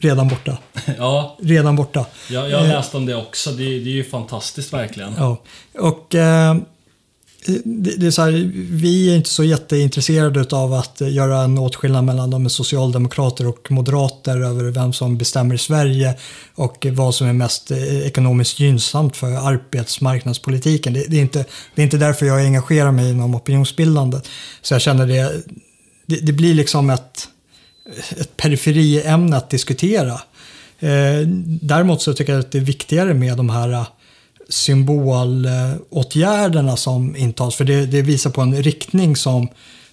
Redan 0.00 0.28
borta. 0.28 0.58
Ja, 0.98 1.36
Redan 1.40 1.76
borta. 1.76 2.06
jag, 2.30 2.50
jag 2.50 2.58
har 2.58 2.66
läst 2.66 2.94
om 2.94 3.06
det 3.06 3.14
också. 3.14 3.50
Det, 3.50 3.64
det 3.64 3.90
är 3.90 3.94
ju 3.94 4.04
fantastiskt 4.04 4.72
verkligen. 4.72 5.14
Ja, 5.18 5.42
och 5.78 6.14
eh, 6.14 6.56
det, 7.64 7.96
det 7.96 8.06
är 8.06 8.10
så 8.10 8.22
här, 8.22 8.50
vi 8.70 9.10
är 9.10 9.16
inte 9.16 9.30
så 9.30 9.44
jätteintresserade 9.44 10.56
av 10.56 10.72
att 10.72 11.00
göra 11.00 11.42
en 11.42 11.58
åtskillnad 11.58 12.04
mellan 12.04 12.30
de 12.30 12.50
socialdemokrater 12.50 13.46
och 13.46 13.70
moderater 13.70 14.40
över 14.40 14.64
vem 14.64 14.92
som 14.92 15.18
bestämmer 15.18 15.54
i 15.54 15.58
Sverige 15.58 16.14
och 16.54 16.86
vad 16.90 17.14
som 17.14 17.26
är 17.26 17.32
mest 17.32 17.70
eh, 17.70 18.06
ekonomiskt 18.06 18.60
gynnsamt 18.60 19.16
för 19.16 19.32
arbetsmarknadspolitiken. 19.32 20.92
Det, 20.92 21.04
det, 21.08 21.16
är, 21.16 21.22
inte, 21.22 21.44
det 21.74 21.82
är 21.82 21.84
inte 21.84 21.98
därför 21.98 22.26
jag 22.26 22.40
engagerar 22.40 22.90
mig 22.90 23.10
inom 23.10 23.34
opinionsbildandet. 23.34 24.28
Så 24.62 24.74
jag 24.74 24.80
känner 24.80 25.06
det, 25.06 25.42
det, 26.06 26.16
det 26.16 26.32
blir 26.32 26.54
liksom 26.54 26.90
ett, 26.90 27.28
ett 28.10 28.36
periferiämne 28.36 29.36
att 29.36 29.50
diskutera. 29.50 30.20
Eh, 30.78 31.20
däremot 31.60 32.02
så 32.02 32.14
tycker 32.14 32.32
jag 32.32 32.40
att 32.40 32.52
det 32.52 32.58
är 32.58 32.62
viktigare 32.62 33.14
med 33.14 33.36
de 33.36 33.50
här 33.50 33.72
eh, 33.72 33.86
symbolåtgärderna 34.48 36.76
som 36.76 37.16
intas. 37.16 37.54
För 37.54 37.64
det, 37.64 37.86
det, 37.86 38.02
visar 38.02 38.30
på 38.30 38.40
en 38.40 38.62
riktning 38.62 39.16
som 39.16 39.48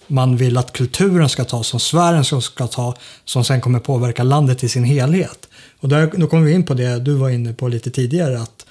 man 0.06 0.36
vill 0.36 0.56
att 0.56 0.72
kulturen 0.72 1.28
ska 1.28 1.44
ta, 1.44 1.62
som 1.62 1.80
Sverige 1.80 2.40
ska 2.40 2.66
ta, 2.66 2.94
som 3.24 3.44
sen 3.44 3.60
kommer 3.60 3.78
påverka 3.78 4.22
landet 4.22 4.64
i 4.64 4.68
sin 4.68 4.84
helhet. 4.84 5.48
Och 5.80 5.88
där, 5.88 6.10
då 6.16 6.26
kommer 6.26 6.46
vi 6.46 6.52
in 6.52 6.64
på 6.64 6.74
det 6.74 6.98
du 6.98 7.14
var 7.14 7.30
inne 7.30 7.52
på 7.52 7.68
lite 7.68 7.90
tidigare, 7.90 8.40
att 8.40 8.66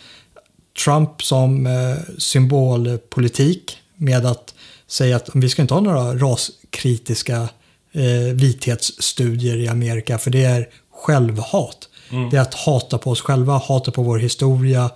Trump 0.86 1.24
som 1.24 1.68
eh, 1.68 1.98
symbolpolitik 2.18 3.78
med 3.98 4.26
att 4.26 4.54
säga 4.88 5.16
att 5.16 5.30
vi 5.34 5.50
ska 5.50 5.62
inte 5.62 5.74
ha 5.74 5.82
några 5.82 6.16
raskritiska 6.16 7.50
eh, 7.96 8.34
vithetsstudier 8.34 9.58
i 9.58 9.68
Amerika, 9.68 10.18
för 10.18 10.32
det 10.32 10.44
är 10.44 10.70
självhat. 10.94 11.90
Mm. 12.10 12.30
Det 12.30 12.38
är 12.38 12.42
att 12.42 12.54
hata 12.54 12.98
på 12.98 13.12
oss 13.12 13.22
själva, 13.22 13.58
hata 13.58 13.92
på 13.92 14.04
vår 14.04 14.18
historia, 14.18 14.90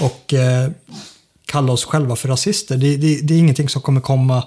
och 0.00 0.34
eh, 0.34 0.70
kalla 1.46 1.72
oss 1.72 1.84
själva 1.84 2.16
för 2.16 2.28
rasister. 2.28 2.76
Det, 2.76 2.96
det, 2.96 3.20
det, 3.22 3.34
är 3.34 3.38
ingenting 3.38 3.68
som 3.68 3.82
kommer 3.82 4.00
komma, 4.00 4.44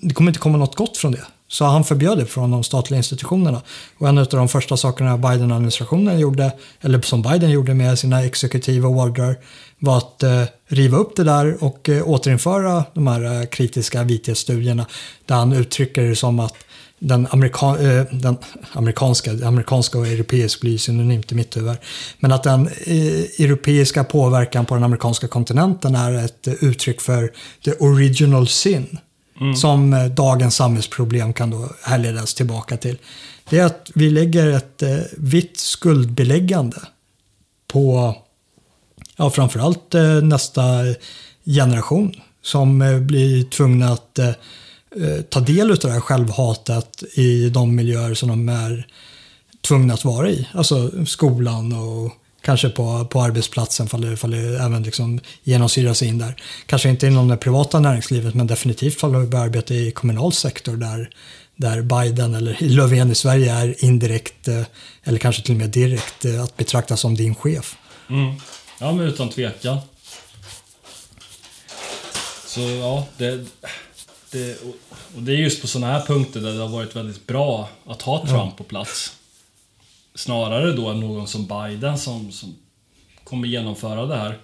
det 0.00 0.14
kommer 0.14 0.30
inte 0.30 0.40
komma 0.40 0.58
något 0.58 0.76
gott 0.76 0.96
från 0.96 1.12
det. 1.12 1.24
Så 1.48 1.64
han 1.64 1.84
förbjöd 1.84 2.18
det 2.18 2.26
från 2.26 2.50
de 2.50 2.62
statliga 2.64 2.98
institutionerna. 2.98 3.62
Och 3.98 4.08
en 4.08 4.18
av 4.18 4.26
de 4.26 4.48
första 4.48 4.76
sakerna 4.76 5.18
Biden-administrationen 5.18 6.18
gjorde, 6.18 6.52
eller 6.80 7.00
som 7.00 7.22
Biden 7.22 7.50
gjorde 7.50 7.74
med 7.74 7.98
sina 7.98 8.24
exekutiva 8.24 8.88
ordrar, 8.88 9.36
var 9.78 9.98
att 9.98 10.22
eh, 10.22 10.42
riva 10.66 10.98
upp 10.98 11.16
det 11.16 11.24
där 11.24 11.64
och 11.64 11.88
eh, 11.88 12.08
återinföra 12.08 12.84
de 12.94 13.06
här 13.06 13.40
eh, 13.40 13.46
kritiska 13.46 14.02
vithetsstudierna. 14.02 14.86
Där 15.26 15.34
han 15.34 15.52
uttrycker 15.52 16.02
det 16.02 16.16
som 16.16 16.40
att 16.40 16.54
den, 17.00 17.26
amerika, 17.30 17.66
eh, 17.66 18.04
den 18.10 18.36
amerikanska, 18.72 19.30
amerikanska 19.46 19.98
och 19.98 20.06
europeisk 20.06 20.60
blir 20.60 20.78
synonymt 20.78 21.32
i 21.32 21.34
mitt 21.34 21.56
huvud. 21.56 21.76
Men 22.18 22.32
att 22.32 22.42
den 22.42 22.66
eh, 22.66 23.44
europeiska 23.44 24.04
påverkan 24.04 24.66
på 24.66 24.74
den 24.74 24.84
amerikanska 24.84 25.28
kontinenten 25.28 25.94
är 25.94 26.24
ett 26.24 26.48
uttryck 26.60 27.00
för 27.00 27.32
the 27.64 27.72
original 27.72 28.48
sin. 28.48 28.98
Mm. 29.40 29.56
Som 29.56 29.92
eh, 29.92 30.04
dagens 30.04 30.56
samhällsproblem 30.56 31.32
kan 31.32 31.50
då 31.50 31.68
härledas 31.82 32.34
tillbaka 32.34 32.76
till. 32.76 32.98
Det 33.50 33.58
är 33.58 33.64
att 33.64 33.90
vi 33.94 34.10
lägger 34.10 34.46
ett 34.46 34.82
vitt 35.16 35.58
skuldbeläggande 35.58 36.76
på 37.72 38.14
ja, 39.16 39.30
framförallt 39.30 39.94
nästa 40.22 40.62
generation 41.44 42.14
som 42.42 42.78
blir 43.06 43.44
tvungna 43.44 43.88
att 43.88 44.18
Eh, 44.18 44.34
Eh, 44.96 45.22
ta 45.22 45.40
del 45.40 45.70
av 45.70 45.76
det 45.76 45.90
här 45.90 46.00
självhatet 46.00 47.04
i 47.14 47.48
de 47.50 47.74
miljöer 47.74 48.14
som 48.14 48.28
de 48.28 48.48
är 48.48 48.86
tvungna 49.60 49.94
att 49.94 50.04
vara 50.04 50.30
i. 50.30 50.48
Alltså 50.52 51.06
skolan 51.06 51.72
och 51.72 52.12
kanske 52.42 52.68
på, 52.68 53.04
på 53.04 53.22
arbetsplatsen 53.22 53.88
fall 53.88 54.00
det, 54.00 54.16
fall 54.16 54.30
det 54.30 54.58
även 54.58 54.82
liksom 54.82 55.20
genomsyras 55.42 56.02
in 56.02 56.18
där. 56.18 56.42
Kanske 56.66 56.88
inte 56.88 57.06
inom 57.06 57.28
det 57.28 57.36
privata 57.36 57.80
näringslivet 57.80 58.34
men 58.34 58.46
definitivt 58.46 59.00
fall 59.00 59.16
vi 59.16 59.26
börjar 59.26 59.44
arbeta 59.44 59.74
i 59.74 59.90
kommunal 59.90 60.32
sektor 60.32 60.76
där, 60.76 61.10
där 61.56 61.82
Biden 61.82 62.34
eller 62.34 62.56
Löfven 62.60 63.10
i 63.10 63.14
Sverige 63.14 63.52
är 63.52 63.84
indirekt 63.84 64.48
eh, 64.48 64.62
eller 65.04 65.18
kanske 65.18 65.42
till 65.42 65.54
och 65.54 65.60
med 65.60 65.70
direkt 65.70 66.24
eh, 66.24 66.42
att 66.42 66.56
betrakta 66.56 66.96
som 66.96 67.14
din 67.14 67.34
chef. 67.34 67.76
Mm. 68.08 68.34
Ja 68.78 68.92
men 68.92 69.06
utan 69.06 69.28
tvekan. 69.28 69.78
Så 72.46 72.60
ja, 72.60 73.06
det 73.16 73.46
det, 74.32 74.62
och 75.16 75.22
det 75.22 75.32
är 75.32 75.36
just 75.36 75.60
på 75.60 75.66
sådana 75.66 75.92
här 75.92 76.06
punkter 76.06 76.40
där 76.40 76.52
det 76.52 76.60
har 76.60 76.68
varit 76.68 76.96
väldigt 76.96 77.26
bra 77.26 77.68
att 77.86 78.02
ha 78.02 78.18
Trump 78.18 78.32
ja. 78.32 78.52
på 78.56 78.64
plats. 78.64 79.16
Snarare 80.14 80.72
då 80.72 80.88
än 80.88 81.00
någon 81.00 81.28
som 81.28 81.46
Biden 81.46 81.98
som, 81.98 82.32
som 82.32 82.54
kommer 83.24 83.48
genomföra 83.48 84.06
det 84.06 84.16
här. 84.16 84.38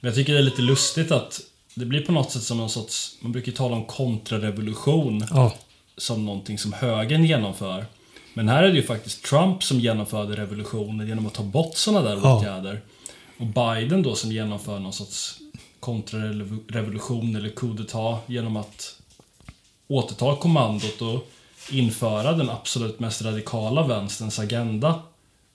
Men 0.00 0.08
jag 0.08 0.14
tycker 0.14 0.32
det 0.32 0.38
är 0.38 0.42
lite 0.42 0.62
lustigt 0.62 1.12
att 1.12 1.40
det 1.74 1.84
blir 1.84 2.00
på 2.00 2.12
något 2.12 2.32
sätt 2.32 2.42
som 2.42 2.58
någon 2.58 2.70
sorts, 2.70 3.16
man 3.20 3.32
brukar 3.32 3.52
tala 3.52 3.76
om 3.76 3.84
kontrarevolution. 3.84 5.26
Ja. 5.30 5.54
Som 5.96 6.26
någonting 6.26 6.58
som 6.58 6.72
högern 6.72 7.24
genomför. 7.24 7.86
Men 8.34 8.48
här 8.48 8.62
är 8.62 8.68
det 8.68 8.76
ju 8.76 8.82
faktiskt 8.82 9.24
Trump 9.24 9.62
som 9.62 9.80
genomförde 9.80 10.36
revolutionen 10.36 11.08
genom 11.08 11.26
att 11.26 11.34
ta 11.34 11.42
bort 11.42 11.76
sådana 11.76 12.08
där 12.08 12.20
ja. 12.22 12.38
åtgärder. 12.38 12.80
Och 13.38 13.46
Biden 13.46 14.02
då 14.02 14.14
som 14.14 14.32
genomför 14.32 14.78
någon 14.78 14.92
sorts 14.92 15.38
kontrarevolution 15.80 17.36
eller 17.36 17.48
coup 17.48 17.80
d'etat 17.80 18.18
genom 18.26 18.56
att 18.56 19.01
återta 19.88 20.36
kommandot 20.36 21.02
och 21.02 21.30
införa 21.70 22.32
den 22.32 22.50
absolut 22.50 23.00
mest 23.00 23.22
radikala 23.22 23.86
vänsterns 23.86 24.38
agenda 24.38 25.02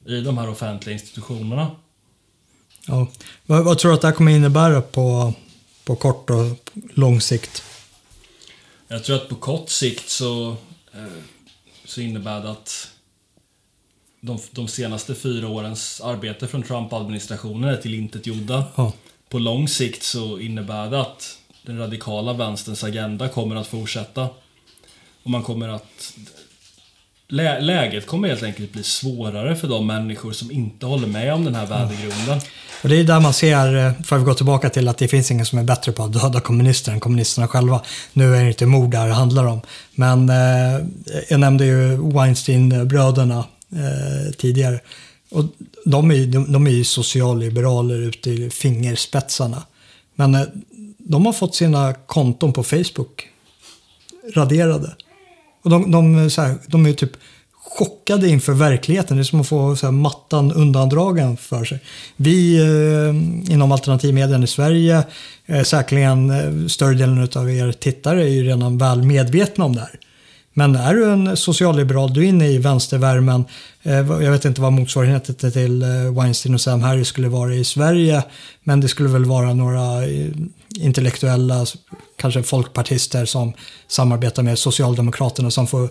i 0.05 0.21
de 0.21 0.37
här 0.37 0.49
offentliga 0.49 0.93
institutionerna. 0.93 1.71
Ja. 2.87 3.07
Vad, 3.45 3.65
vad 3.65 3.79
tror 3.79 3.91
du 3.91 3.95
att 3.95 4.01
det 4.01 4.07
här 4.07 4.15
kommer 4.15 4.31
innebära 4.31 4.81
på, 4.81 5.33
på 5.83 5.95
kort 5.95 6.29
och 6.29 6.71
lång 6.93 7.21
sikt? 7.21 7.63
Jag 8.87 9.03
tror 9.03 9.15
att 9.15 9.29
på 9.29 9.35
kort 9.35 9.69
sikt 9.69 10.09
så, 10.09 10.49
eh, 10.93 11.23
så 11.85 12.01
innebär 12.01 12.41
det 12.41 12.51
att 12.51 12.91
de, 14.21 14.39
de 14.51 14.67
senaste 14.67 15.15
fyra 15.15 15.47
årens 15.47 16.01
arbete 16.01 16.47
från 16.47 16.63
Trump-administrationen 16.63 17.69
är 17.69 17.77
tillintetgjorda. 17.77 18.63
Ja. 18.75 18.93
På 19.29 19.39
lång 19.39 19.67
sikt 19.67 20.03
så 20.03 20.39
innebär 20.39 20.89
det 20.89 21.01
att 21.01 21.37
den 21.67 21.77
radikala 21.77 22.33
vänsterns 22.33 22.83
agenda 22.83 23.27
kommer 23.27 23.55
att 23.55 23.67
fortsätta. 23.67 24.29
Och 25.23 25.29
man 25.29 25.43
kommer 25.43 25.69
att... 25.69 26.13
Lä 27.29 27.59
läget 27.59 28.07
kommer 28.07 28.27
helt 28.27 28.43
enkelt 28.43 28.73
bli 28.73 28.83
svårare 28.83 29.55
för 29.55 29.67
de 29.67 29.87
människor 29.87 30.31
som 30.31 30.51
inte 30.51 30.85
håller 30.85 31.07
med 31.07 31.33
om 31.33 31.45
den 31.45 31.55
här 31.55 31.65
värdegrunden. 31.65 32.27
Mm. 32.27 32.43
Och 32.83 32.89
det 32.89 32.95
är 32.99 33.03
där 33.03 33.19
man 33.19 33.33
ser, 33.33 33.75
eh, 33.75 33.93
för 34.03 34.17
att 34.17 34.25
gå 34.25 34.33
tillbaka 34.33 34.69
till 34.69 34.87
att 34.87 34.97
det 34.97 35.07
finns 35.07 35.31
ingen 35.31 35.45
som 35.45 35.59
är 35.59 35.63
bättre 35.63 35.91
på 35.91 36.03
att 36.03 36.13
döda 36.13 36.39
kommunister 36.39 36.91
än 36.91 36.99
kommunisterna 36.99 37.47
själva. 37.47 37.81
Nu 38.13 38.35
är 38.35 38.41
det 38.41 38.47
inte 38.47 38.65
mord 38.65 38.91
det 38.91 38.97
här 38.97 39.09
handlar 39.09 39.45
om. 39.45 39.61
Men 39.95 40.29
eh, 40.29 40.85
jag 41.29 41.39
nämnde 41.39 41.65
ju 41.65 41.97
Weinstein-bröderna 41.97 43.45
eh, 43.71 44.31
tidigare. 44.37 44.79
Och 45.31 45.43
de 45.85 46.11
är, 46.11 46.25
de, 46.25 46.51
de 46.51 46.67
är 46.67 46.71
ju 46.71 46.83
socialliberaler 46.83 48.01
ute 48.01 48.29
i 48.29 48.49
fingerspetsarna. 48.49 49.63
Men 50.15 50.35
eh, 50.35 50.41
de 51.09 51.25
har 51.25 51.33
fått 51.33 51.55
sina 51.55 51.93
konton 51.93 52.53
på 52.53 52.63
Facebook 52.63 53.27
raderade. 54.35 54.95
Och 55.63 55.69
de, 55.69 55.91
de, 55.91 56.29
så 56.29 56.41
här, 56.41 56.55
de 56.67 56.85
är 56.85 56.93
typ 56.93 57.11
chockade 57.53 58.29
inför 58.29 58.53
verkligheten. 58.53 59.17
Det 59.17 59.21
är 59.21 59.23
som 59.23 59.41
att 59.41 59.47
få 59.47 59.75
så 59.75 59.85
här, 59.85 59.91
mattan 59.91 60.51
undandragen 60.51 61.37
för 61.37 61.65
sig. 61.65 61.79
Vi 62.15 62.57
eh, 62.57 63.53
inom 63.53 63.71
alternativmedien 63.71 64.43
i 64.43 64.47
Sverige, 64.47 65.03
eh, 65.45 65.63
säkerligen 65.63 66.29
eh, 66.29 66.67
större 66.67 66.93
delen 66.93 67.29
av 67.35 67.51
er 67.51 67.71
tittare 67.71 68.23
är 68.23 68.29
ju 68.29 68.43
redan 68.43 68.77
väl 68.77 69.03
medvetna 69.03 69.65
om 69.65 69.75
det 69.75 69.81
här. 69.81 69.99
Men 70.57 70.75
är 70.75 70.93
du 70.93 71.11
en 71.11 71.37
socialliberal, 71.37 72.13
du 72.13 72.23
är 72.23 72.27
inne 72.27 72.47
i 72.47 72.57
vänstervärmen. 72.57 73.45
Eh, 73.83 73.93
jag 73.95 74.31
vet 74.31 74.45
inte 74.45 74.61
vad 74.61 74.73
motsvarigheten 74.73 75.51
till 75.51 75.81
eh, 75.81 75.89
Weinstein 75.89 76.53
och 76.53 76.61
Sam 76.61 76.81
Harris 76.81 77.07
skulle 77.07 77.27
vara 77.27 77.53
i 77.53 77.63
Sverige. 77.63 78.23
Men 78.63 78.81
det 78.81 78.87
skulle 78.87 79.09
väl 79.09 79.25
vara 79.25 79.53
några 79.53 80.03
eh, 80.05 80.27
intellektuella, 80.75 81.65
kanske 82.15 82.43
folkpartister 82.43 83.25
som 83.25 83.53
samarbetar 83.87 84.43
med 84.43 84.59
Socialdemokraterna 84.59 85.51
som 85.51 85.67
får 85.67 85.89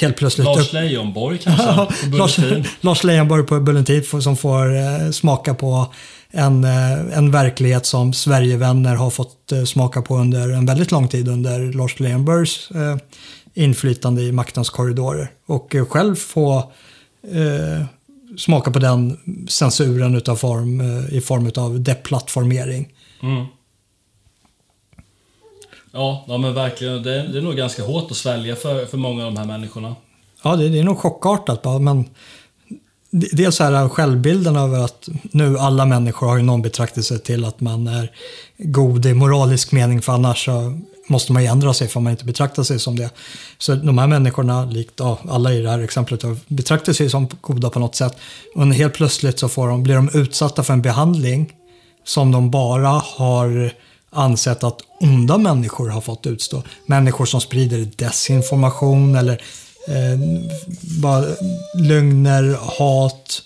helt 0.00 0.16
plötsligt... 0.16 0.44
Lars 0.44 0.72
Leijonborg 0.72 1.38
kanske? 1.38 2.06
Lars, 2.16 2.38
Lars 2.80 3.04
Leijonborg 3.04 3.46
på 3.46 3.60
Bulletin 3.60 4.22
som 4.22 4.36
får 4.36 4.76
eh, 4.76 5.10
smaka 5.10 5.54
på 5.54 5.86
en, 6.30 6.64
eh, 6.64 7.18
en 7.18 7.30
verklighet 7.30 7.86
som 7.86 8.12
Sverigevänner 8.12 8.94
har 8.94 9.10
fått 9.10 9.52
eh, 9.52 9.64
smaka 9.64 10.02
på 10.02 10.16
under 10.16 10.48
en 10.48 10.66
väldigt 10.66 10.90
lång 10.90 11.08
tid 11.08 11.28
under 11.28 11.72
Lars 11.72 12.00
Leijonborgs 12.00 12.68
inflytande 13.54 14.22
i 14.22 14.32
maktens 14.32 14.70
korridorer. 14.70 15.30
Och 15.46 15.74
eh, 15.74 15.86
själv 15.86 16.14
få 16.14 16.72
eh, 17.22 17.84
smaka 18.36 18.70
på 18.70 18.78
den 18.78 19.18
censuren 19.48 20.14
utav 20.14 20.36
form, 20.36 20.80
i 21.10 21.20
form 21.20 21.50
av 21.56 21.80
deplattformering. 21.80 22.88
Mm. 23.22 23.46
Ja, 25.92 26.24
ja 26.28 26.38
men 26.38 26.54
verkligen. 26.54 27.02
Det 27.02 27.20
är, 27.20 27.28
det 27.28 27.38
är 27.38 27.42
nog 27.42 27.56
ganska 27.56 27.82
hårt 27.82 28.10
att 28.10 28.16
svälja 28.16 28.56
för, 28.56 28.86
för 28.86 28.98
många 28.98 29.26
av 29.26 29.34
de 29.34 29.38
här 29.38 29.46
människorna. 29.46 29.96
Ja, 30.42 30.56
det, 30.56 30.68
det 30.68 30.78
är 30.78 30.84
nog 30.84 30.98
chockartat. 30.98 31.82
Men 31.82 32.04
dels 33.10 33.58
här 33.58 33.88
självbilden 33.88 34.56
över 34.56 34.84
att 34.84 35.08
nu 35.22 35.58
alla 35.58 35.86
människor 35.86 36.26
har 36.26 36.36
ju 36.36 36.42
någon 36.42 36.62
betraktelse 36.62 37.18
till 37.18 37.44
att 37.44 37.60
man 37.60 37.86
är 37.86 38.10
god 38.58 39.06
i 39.06 39.14
moralisk 39.14 39.72
mening 39.72 40.02
för 40.02 40.12
annars 40.12 40.44
så 40.44 40.80
måste 41.08 41.32
man 41.32 41.42
ju 41.42 41.48
ändra 41.48 41.74
sig 41.74 41.88
för 41.88 42.00
man 42.00 42.10
inte 42.10 42.24
betraktar 42.24 42.62
sig 42.62 42.78
som 42.78 42.96
det. 42.96 43.10
Så 43.58 43.74
de 43.74 43.98
här 43.98 44.06
människorna, 44.06 44.64
likt 44.64 44.94
ja, 44.96 45.18
alla 45.28 45.52
i 45.52 45.60
det 45.60 45.70
här 45.70 45.78
exemplet, 45.78 46.24
betraktar 46.48 46.92
sig 46.92 47.10
som 47.10 47.28
goda 47.40 47.70
på 47.70 47.78
något 47.78 47.96
sätt. 47.96 48.16
Och 48.54 48.66
helt 48.66 48.94
plötsligt 48.94 49.38
så 49.38 49.48
får 49.48 49.68
de, 49.68 49.82
blir 49.82 49.94
de 49.94 50.10
utsatta 50.14 50.62
för 50.62 50.72
en 50.72 50.82
behandling 50.82 51.52
som 52.04 52.32
de 52.32 52.50
bara 52.50 52.88
har 52.88 53.72
ansett 54.10 54.64
att 54.64 54.78
onda 55.00 55.38
människor 55.38 55.88
har 55.88 56.00
fått 56.00 56.26
utstå. 56.26 56.62
Människor 56.86 57.26
som 57.26 57.40
sprider 57.40 57.88
desinformation 57.96 59.16
eller 59.16 59.42
eh, 59.88 60.18
bara 61.02 61.24
lögner, 61.74 62.56
hat, 62.78 63.42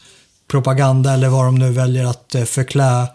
propaganda 0.48 1.12
eller 1.12 1.28
vad 1.28 1.44
de 1.44 1.54
nu 1.54 1.70
väljer 1.70 2.04
att 2.04 2.34
eh, 2.34 2.44
förklä, 2.44 3.06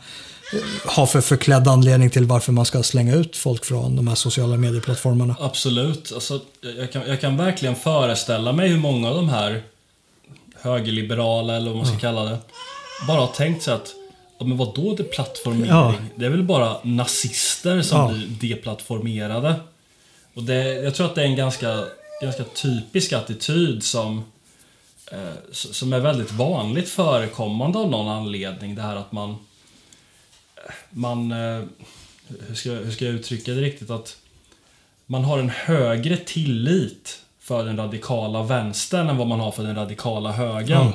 ha 0.86 1.08
för 1.08 1.22
förklädd 1.22 1.68
anledning 1.68 2.10
till 2.10 2.26
varför 2.26 2.52
man 2.52 2.66
ska 2.66 2.84
slänga 2.84 3.16
ut 3.16 3.38
folk 3.38 3.66
från 3.66 3.96
de 3.96 4.08
här 4.08 4.16
sociala 4.16 4.58
medieplattformarna. 4.58 5.36
Absolut. 5.40 6.12
Alltså, 6.14 6.42
jag, 6.78 6.92
kan, 6.92 7.08
jag 7.08 7.22
kan 7.22 7.38
verkligen 7.38 7.76
föreställa 7.76 8.52
mig 8.52 8.70
hur 8.70 8.80
många 8.80 9.10
av 9.10 9.16
de 9.16 9.30
här 9.30 9.64
högerliberala, 10.62 11.56
eller 11.56 11.68
vad 11.68 11.78
man 11.78 11.86
ska 11.86 11.94
mm. 11.94 12.02
kalla 12.02 12.24
det, 12.24 12.38
bara 13.08 13.20
har 13.20 13.28
tänkt 13.28 13.64
sig 13.64 13.74
att 13.74 13.96
Ja, 14.42 14.48
men 14.48 14.58
vad 14.58 14.76
då 14.76 14.96
deplattformering? 14.96 15.70
Ja. 15.70 15.94
Det 16.16 16.26
är 16.26 16.30
väl 16.30 16.44
bara 16.44 16.78
nazister 16.84 17.82
som 17.82 18.00
ja. 18.00 18.08
blir 18.08 18.56
deplattformerade. 18.56 19.56
Och 20.34 20.44
det, 20.44 20.74
jag 20.74 20.96
tror 20.96 21.06
att 21.06 21.16
det 21.16 21.22
är 21.22 21.26
en 21.26 21.36
ganska, 21.36 21.84
ganska 22.22 22.44
typisk 22.44 23.14
attityd 23.14 23.84
som, 23.84 24.24
eh, 25.12 25.52
som 25.52 25.94
är 25.94 26.00
väldigt 26.00 26.32
vanligt 26.32 26.90
förekommande 26.90 27.80
av 27.80 27.90
någon 27.90 28.08
anledning. 28.08 28.76
Det 28.76 28.82
här 28.82 28.96
att 28.96 29.12
man... 29.12 29.36
man 30.90 31.32
eh, 31.32 31.64
hur, 32.48 32.56
ska, 32.56 32.70
hur 32.70 32.92
ska 32.92 33.06
jag 33.06 33.14
uttrycka 33.14 33.52
det 33.52 33.62
riktigt? 33.62 33.90
Att 33.90 34.18
man 35.06 35.24
har 35.24 35.40
en 35.40 35.50
högre 35.50 36.18
tillit 36.18 37.22
för 37.40 37.66
den 37.66 37.78
radikala 37.78 38.44
vänstern 38.44 39.10
än 39.10 39.18
vad 39.18 39.28
man 39.28 39.40
har 39.40 39.52
för 39.52 39.64
den 39.64 39.76
radikala 39.76 40.32
högern. 40.32 40.82
Mm 40.82 40.94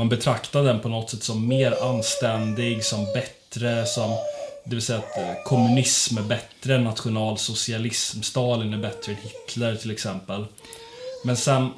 man 0.00 0.08
betraktar 0.08 0.62
den 0.62 0.80
på 0.80 0.88
något 0.88 1.10
sätt 1.10 1.22
som 1.22 1.48
mer 1.48 1.82
anständig, 1.82 2.84
som 2.84 3.04
bättre, 3.04 3.86
som 3.86 4.10
det 4.64 4.74
vill 4.74 4.82
säga 4.82 4.98
att 4.98 5.18
eh, 5.18 5.42
kommunism 5.44 6.18
är 6.18 6.22
bättre 6.22 6.74
än 6.74 6.84
nationalsocialism. 6.84 8.22
Stalin 8.22 8.74
är 8.74 8.78
bättre 8.78 9.12
än 9.12 9.18
Hitler 9.22 9.76
till 9.76 9.90
exempel. 9.90 10.44
Men 11.24 11.36
sen... 11.36 11.68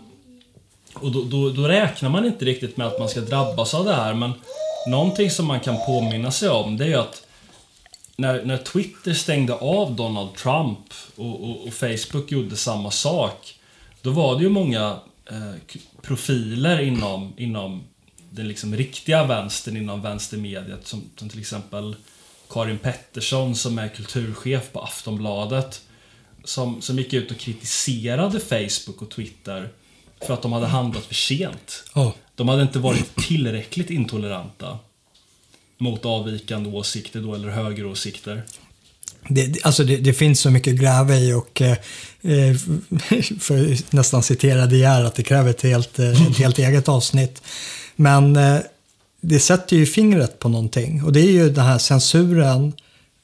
Och 0.94 1.12
då, 1.12 1.22
då, 1.22 1.50
då, 1.50 1.68
räknar 1.68 2.08
man 2.08 2.26
inte 2.26 2.44
riktigt 2.44 2.76
med 2.76 2.86
att 2.86 2.98
man 2.98 3.08
ska 3.08 3.20
drabbas 3.20 3.74
av 3.74 3.84
det 3.84 3.94
här, 3.94 4.14
men 4.14 4.32
någonting 4.86 5.30
som 5.30 5.46
man 5.46 5.60
kan 5.60 5.76
påminna 5.86 6.30
sig 6.30 6.48
om, 6.48 6.76
det 6.76 6.84
är 6.84 6.88
ju 6.88 6.94
att 6.94 7.26
när, 8.16 8.44
när 8.44 8.56
Twitter 8.56 9.14
stängde 9.14 9.54
av 9.54 9.96
Donald 9.96 10.34
Trump 10.34 10.78
och, 11.16 11.44
och, 11.44 11.66
och 11.66 11.74
Facebook 11.74 12.32
gjorde 12.32 12.56
samma 12.56 12.90
sak, 12.90 13.58
då 14.02 14.10
var 14.10 14.36
det 14.36 14.42
ju 14.42 14.48
många 14.48 14.98
eh, 15.30 15.78
profiler 16.02 16.80
inom, 16.80 17.32
inom 17.36 17.84
den 18.30 18.48
liksom 18.48 18.76
riktiga 18.76 19.24
vänstern 19.24 19.76
inom 19.76 20.02
vänstermediet 20.02 20.86
som, 20.86 21.02
som 21.16 21.28
till 21.28 21.40
exempel 21.40 21.96
Karin 22.50 22.78
Pettersson 22.78 23.54
som 23.54 23.78
är 23.78 23.88
kulturchef 23.88 24.72
på 24.72 24.80
Aftonbladet 24.80 25.82
som, 26.44 26.82
som 26.82 26.98
gick 26.98 27.12
ut 27.12 27.30
och 27.30 27.38
kritiserade 27.38 28.40
Facebook 28.40 29.02
och 29.02 29.10
Twitter 29.10 29.68
för 30.26 30.34
att 30.34 30.42
de 30.42 30.52
hade 30.52 30.66
handlat 30.66 31.04
för 31.04 31.14
sent. 31.14 31.84
Oh. 31.94 32.10
De 32.42 32.48
hade 32.48 32.62
inte 32.62 32.78
varit 32.78 33.16
tillräckligt 33.16 33.90
intoleranta 33.90 34.78
mot 35.78 36.04
avvikande 36.04 36.70
åsikter 36.70 37.20
då, 37.20 37.34
eller 37.34 37.48
högeråsikter. 37.48 38.42
Det, 39.28 39.64
alltså 39.64 39.84
det, 39.84 39.96
det, 39.96 40.12
finns 40.12 40.40
så 40.40 40.50
mycket 40.50 40.74
gräva 40.80 41.16
i 41.16 41.32
och 41.32 41.62
eh, 41.62 41.76
eh 42.22 42.56
för 43.40 43.72
att 43.72 43.92
nästan 43.92 44.22
citera 44.22 44.66
De 44.66 44.76
Geer 44.76 45.04
att 45.04 45.14
det 45.14 45.22
kräver 45.22 45.50
ett 45.50 45.62
helt, 45.62 45.98
eh, 45.98 46.26
ett 46.30 46.38
helt 46.38 46.58
eget 46.58 46.88
avsnitt. 46.88 47.42
Men 47.96 48.36
eh, 48.36 48.58
det 49.20 49.40
sätter 49.40 49.76
ju 49.76 49.86
fingret 49.86 50.38
på 50.38 50.48
någonting 50.48 51.02
och 51.02 51.12
det 51.12 51.20
är 51.20 51.32
ju 51.32 51.50
den 51.50 51.64
här 51.64 51.78
censuren, 51.78 52.72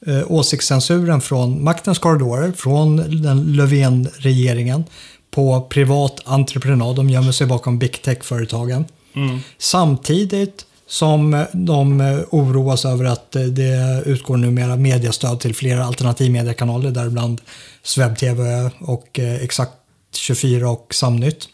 eh, 0.05 0.31
åsiktscensuren 0.31 1.21
från 1.21 1.63
maktens 1.63 1.99
korridorer, 1.99 2.51
från 2.51 3.21
den 3.21 3.55
Löfven-regeringen 3.55 4.83
på 5.31 5.61
privat 5.61 6.21
entreprenad. 6.25 6.95
De 6.95 7.09
gömmer 7.09 7.31
sig 7.31 7.47
bakom 7.47 7.79
big 7.79 8.01
tech-företagen. 8.01 8.85
Mm. 9.13 9.39
Samtidigt 9.57 10.65
som 10.89 11.33
eh, 11.33 11.45
de 11.53 12.01
eh, 12.01 12.19
oroas 12.29 12.85
över 12.85 13.05
att 13.05 13.35
eh, 13.35 13.43
det 13.43 14.03
utgår 14.05 14.37
numera 14.37 14.75
mediestöd 14.75 15.39
till 15.39 15.55
flera 15.55 15.85
alternativmediekanaler, 15.85 16.91
däribland 16.91 17.41
SvebTV 17.83 18.69
och 18.79 19.19
Exakt 19.19 19.73
24 20.13 20.69
och 20.69 20.93
Samnytt. 20.93 21.49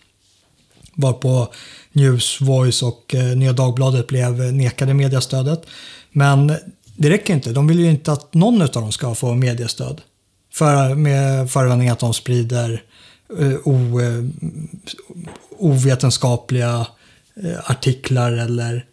Varpå 0.93 1.47
News, 1.91 2.41
Voice 2.41 2.83
och 2.83 3.15
Nya 3.35 3.53
Dagbladet 3.53 4.07
blev 4.07 4.53
nekade 4.53 4.93
mediestödet. 4.93 5.65
Men 6.11 6.53
det 6.95 7.09
räcker 7.09 7.33
inte. 7.33 7.51
De 7.51 7.67
vill 7.67 7.79
ju 7.79 7.89
inte 7.89 8.11
att 8.11 8.33
någon 8.33 8.61
av 8.61 8.67
dem 8.67 8.91
ska 8.91 9.15
få 9.15 9.33
mediestöd. 9.33 10.01
För, 10.53 10.95
med 10.95 11.51
förevändning 11.51 11.89
att 11.89 11.99
de 11.99 12.13
sprider 12.13 12.83
o, 13.63 13.99
ovetenskapliga 15.57 16.87
Eh, 17.43 17.71
artiklar 17.71 18.31
eller 18.31 18.85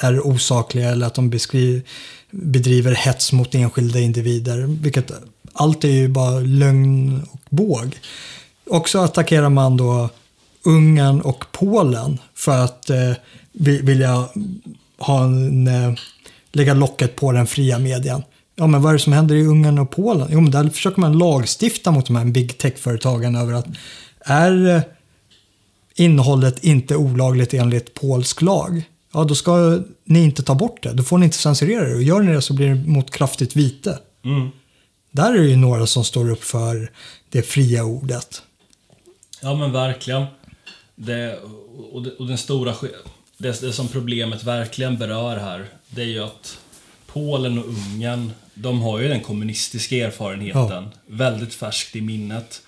är 0.00 0.26
osakliga 0.26 0.90
eller 0.90 1.06
att 1.06 1.14
de 1.14 1.30
beskriver, 1.30 1.82
bedriver 2.30 2.94
hets 2.94 3.32
mot 3.32 3.54
enskilda 3.54 4.00
individer. 4.00 4.66
Vilket 4.82 5.12
allt 5.52 5.84
är 5.84 5.88
ju 5.88 6.08
bara 6.08 6.40
lögn 6.40 7.22
och 7.30 7.40
båg. 7.48 8.00
Också 8.70 8.98
attackerar 8.98 9.48
man 9.48 9.76
då 9.76 10.08
Ungern 10.64 11.20
och 11.20 11.44
Polen 11.52 12.18
för 12.34 12.64
att 12.64 12.90
eh, 12.90 13.12
vilja 13.52 14.28
ha 14.98 15.24
en, 15.24 15.68
eh, 15.68 15.94
lägga 16.52 16.74
locket 16.74 17.16
på 17.16 17.32
den 17.32 17.46
fria 17.46 17.78
medien. 17.78 18.22
Ja, 18.54 18.66
men 18.66 18.82
vad 18.82 18.90
är 18.90 18.98
det 18.98 19.02
som 19.02 19.12
händer 19.12 19.34
i 19.34 19.46
Ungern 19.46 19.78
och 19.78 19.90
Polen? 19.90 20.28
Jo, 20.30 20.40
men 20.40 20.50
där 20.50 20.68
försöker 20.68 21.00
man 21.00 21.18
lagstifta 21.18 21.90
mot 21.90 22.06
de 22.06 22.16
här 22.16 22.24
big 22.24 22.58
tech-företagen 22.58 23.36
över 23.36 23.52
att 23.52 23.66
är 24.20 24.68
eh, 24.68 24.82
innehållet 25.96 26.64
inte 26.64 26.96
olagligt 26.96 27.54
enligt 27.54 27.94
polsk 27.94 28.42
lag, 28.42 28.82
ja 29.12 29.24
då 29.24 29.34
ska 29.34 29.82
ni 30.04 30.24
inte 30.24 30.42
ta 30.42 30.54
bort 30.54 30.82
det. 30.82 30.92
Då 30.92 31.02
får 31.02 31.18
ni 31.18 31.24
inte 31.24 31.36
censurera 31.36 31.88
det. 31.88 31.94
Och 31.94 32.02
gör 32.02 32.20
ni 32.20 32.32
det 32.32 32.42
så 32.42 32.54
blir 32.54 32.68
det 32.68 32.74
mot 32.74 33.10
kraftigt 33.10 33.56
vite. 33.56 33.98
Mm. 34.24 34.48
Där 35.10 35.34
är 35.34 35.38
det 35.38 35.48
ju 35.48 35.56
några 35.56 35.86
som 35.86 36.04
står 36.04 36.30
upp 36.30 36.44
för 36.44 36.90
det 37.28 37.42
fria 37.42 37.84
ordet. 37.84 38.42
Ja 39.42 39.54
men 39.54 39.72
verkligen. 39.72 40.24
Det, 40.94 41.38
och, 41.92 42.02
det, 42.02 42.10
och 42.10 42.26
den 42.26 42.38
stora 42.38 42.74
det, 43.38 43.60
det 43.60 43.72
som 43.72 43.88
problemet 43.88 44.44
verkligen 44.44 44.98
berör 44.98 45.36
här, 45.36 45.66
det 45.88 46.02
är 46.02 46.06
ju 46.06 46.24
att 46.24 46.58
Polen 47.06 47.58
och 47.58 47.64
Ungern, 47.64 48.32
de 48.54 48.80
har 48.82 49.00
ju 49.00 49.08
den 49.08 49.20
kommunistiska 49.20 49.96
erfarenheten 49.96 50.84
ja. 50.84 50.90
väldigt 51.06 51.54
färskt 51.54 51.96
i 51.96 52.00
minnet. 52.00 52.62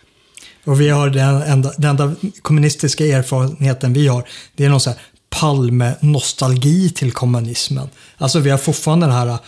Och 0.68 0.80
vi 0.80 0.88
har 0.88 1.10
den 1.10 1.42
enda, 1.42 1.72
den 1.76 1.90
enda 1.90 2.14
kommunistiska 2.42 3.06
erfarenheten 3.06 3.92
vi 3.92 4.06
har, 4.06 4.28
det 4.54 4.64
är 4.64 4.68
någon 4.68 4.80
sån 4.80 4.92
här 4.92 5.02
Palme-nostalgi 5.30 6.90
till 6.90 7.12
kommunismen. 7.12 7.88
Alltså 8.18 8.38
vi 8.38 8.50
har 8.50 8.58
fortfarande 8.58 9.06
den 9.06 9.14
här 9.14 9.38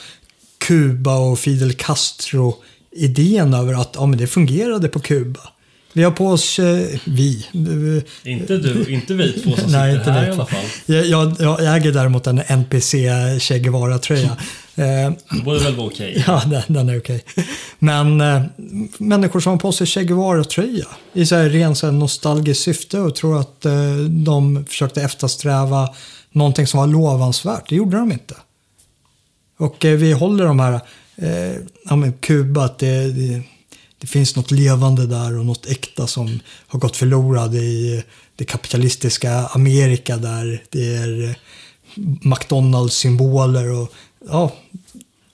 Kuba 0.58 1.16
och 1.16 1.38
Fidel 1.38 1.72
Castro-idén 1.72 3.54
över 3.54 3.80
att 3.80 3.90
ja, 3.94 4.06
men 4.06 4.18
det 4.18 4.26
fungerade 4.26 4.88
på 4.88 5.00
Kuba. 5.00 5.40
Vi 5.92 6.02
har 6.02 6.10
på 6.10 6.26
oss, 6.26 6.58
eh, 6.58 6.98
vi. 7.04 7.46
Inte 8.24 8.58
du, 8.58 8.92
inte 8.92 9.14
vi 9.14 9.32
två 9.32 9.56
som 9.56 9.70
Nej, 9.72 9.92
sitter 9.96 9.98
inte 9.98 10.10
här 10.10 10.28
i 10.28 10.30
alla 10.30 10.46
fall. 10.46 10.64
Jag, 10.86 11.06
jag, 11.06 11.36
jag 11.38 11.76
äger 11.76 11.92
däremot 11.92 12.26
en 12.26 12.38
NPC 12.46 13.08
Che 13.40 13.58
Guevara-tröja. 13.58 14.36
Eh, 14.74 15.12
Det 15.30 15.42
borde 15.44 15.58
väl 15.58 15.76
vara 15.76 15.86
okej. 15.86 16.24
Ja, 16.26 16.42
den, 16.46 16.62
den 16.68 16.88
är 16.88 16.98
okej. 16.98 17.24
Men 17.78 18.20
eh, 18.20 18.42
människor 18.98 19.40
som 19.40 19.52
har 19.52 19.58
på 19.58 19.72
sig 19.72 19.86
Che 19.86 20.04
Guevara-tröja 20.04 20.86
i 21.12 21.26
så 21.26 21.34
här 21.36 21.48
ren 21.48 21.74
så 21.76 21.86
här 21.86 21.92
nostalgiskt 21.92 22.62
syfte 22.62 23.00
och 23.00 23.14
tror 23.14 23.40
att 23.40 23.64
eh, 23.64 23.96
de 24.08 24.64
försökte 24.68 25.02
eftersträva 25.02 25.88
någonting 26.32 26.66
som 26.66 26.80
var 26.80 26.86
lovansvärt. 26.86 27.68
Det 27.68 27.76
gjorde 27.76 27.96
de 27.96 28.12
inte. 28.12 28.34
Och 29.58 29.84
eh, 29.84 29.96
vi 29.96 30.12
håller 30.12 30.44
de 30.44 30.60
här, 30.60 30.80
eh, 31.16 31.54
ja 31.84 31.96
men 31.96 32.12
Kuba, 32.12 32.64
att 32.64 32.78
det, 32.78 33.12
det, 33.12 33.42
det 34.00 34.06
finns 34.06 34.36
något 34.36 34.50
levande 34.50 35.06
där 35.06 35.38
och 35.38 35.46
något 35.46 35.66
äkta 35.66 36.06
som 36.06 36.40
har 36.66 36.78
gått 36.80 36.96
förlorat 36.96 37.54
i 37.54 38.02
det 38.36 38.44
kapitalistiska 38.44 39.32
Amerika 39.46 40.16
där 40.16 40.62
det 40.70 40.94
är 40.96 41.38
McDonalds-symboler 42.24 43.70
och 43.82 43.92
ja, 44.28 44.52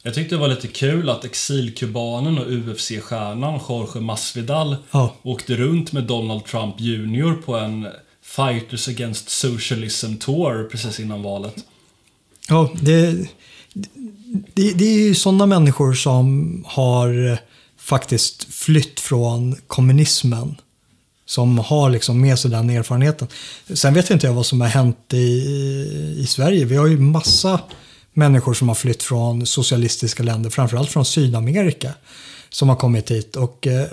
Jag 0.03 0.15
tyckte 0.15 0.35
det 0.35 0.41
var 0.41 0.49
lite 0.49 0.69
kul 0.69 1.11
att 1.11 1.25
exilkubanen 1.25 2.39
och 2.39 2.47
UFC-stjärnan 2.51 3.61
Jorge 3.69 4.01
Masvidal 4.01 4.77
Ja. 4.91 5.15
åkte 5.23 5.57
runt 5.57 5.93
med 5.93 6.05
Donald 6.05 6.45
Trump 6.45 6.75
Jr 6.81 7.43
på 7.43 7.57
en 7.57 7.87
Fighters 8.23 8.89
Against 8.89 9.29
Socialism 9.31 10.15
Tour 10.17 10.69
precis 10.71 11.01
innan 11.01 11.23
valet. 11.23 11.55
Ja, 12.49 12.71
det, 12.81 13.13
det, 14.55 14.73
det 14.73 14.85
är 14.85 14.99
ju 14.99 15.15
sådana 15.15 15.47
människor 15.47 15.95
som 15.95 16.65
har 16.69 17.39
faktiskt 17.87 18.55
flytt 18.55 19.01
från 19.01 19.57
kommunismen. 19.67 20.57
Som 21.29 21.59
har 21.59 21.91
liksom 21.91 22.21
med 22.21 22.39
sig 22.39 22.51
den 22.51 22.71
erfarenheten. 22.71 23.29
Sen 23.75 23.95
vet 23.95 24.11
inte 24.11 24.27
jag 24.27 24.35
vad 24.35 24.47
som 24.47 24.61
har 24.61 24.69
hänt 24.69 25.13
i, 25.13 25.27
i 26.19 26.27
Sverige. 26.29 26.65
Vi 26.65 26.77
har 26.77 26.87
ju 26.87 26.99
massa 26.99 27.61
människor 28.13 28.55
som 28.55 28.69
har 28.69 28.75
flytt 28.75 29.03
från 29.03 29.47
socialistiska 29.47 30.23
länder, 30.23 30.51
framförallt 30.51 30.91
från 30.91 31.05
Sydamerika, 31.05 31.93
som 32.51 32.69
har 32.69 32.77
kommit 32.77 33.11
hit. 33.11 33.37
Och 33.37 33.67
eh, 33.67 33.89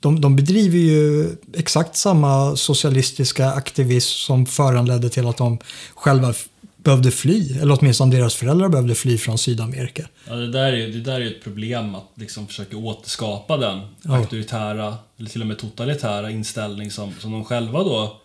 de, 0.00 0.20
de 0.20 0.36
bedriver 0.36 0.78
ju 0.78 1.36
exakt 1.54 1.96
samma 1.96 2.56
socialistiska 2.56 3.52
aktivism 3.52 4.18
som 4.18 4.46
föranledde 4.46 5.10
till 5.10 5.26
att 5.26 5.36
de 5.36 5.58
själva 5.94 6.34
behövde 6.82 7.10
fly, 7.10 7.58
eller 7.58 7.78
åtminstone 7.80 8.16
deras 8.16 8.34
föräldrar 8.34 8.68
behövde 8.68 8.94
fly 8.94 9.18
från 9.18 9.38
Sydamerika. 9.38 10.08
Ja, 10.28 10.34
det, 10.34 10.50
där 10.52 10.72
är, 10.72 10.88
det 10.88 11.00
där 11.00 11.14
är 11.14 11.20
ju 11.20 11.36
ett 11.36 11.42
problem 11.44 11.94
att 11.94 12.08
liksom 12.14 12.46
försöka 12.46 12.76
återskapa 12.76 13.56
den 13.56 13.80
Ja. 14.02 14.16
auktoritära, 14.16 14.98
eller 15.18 15.30
till 15.30 15.40
och 15.40 15.46
med 15.46 15.58
totalitära 15.58 16.30
inställning 16.30 16.90
som, 16.90 17.12
som 17.18 17.32
de 17.32 17.44
själva 17.44 17.78
då 17.84 18.20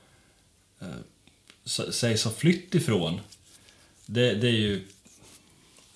eh, 0.81 0.87
sägs 1.91 2.23
ha 2.23 2.31
flytt 2.31 2.75
ifrån. 2.75 3.19
Det, 4.05 4.33
det 4.33 4.47
är 4.47 4.51
ju... 4.51 4.87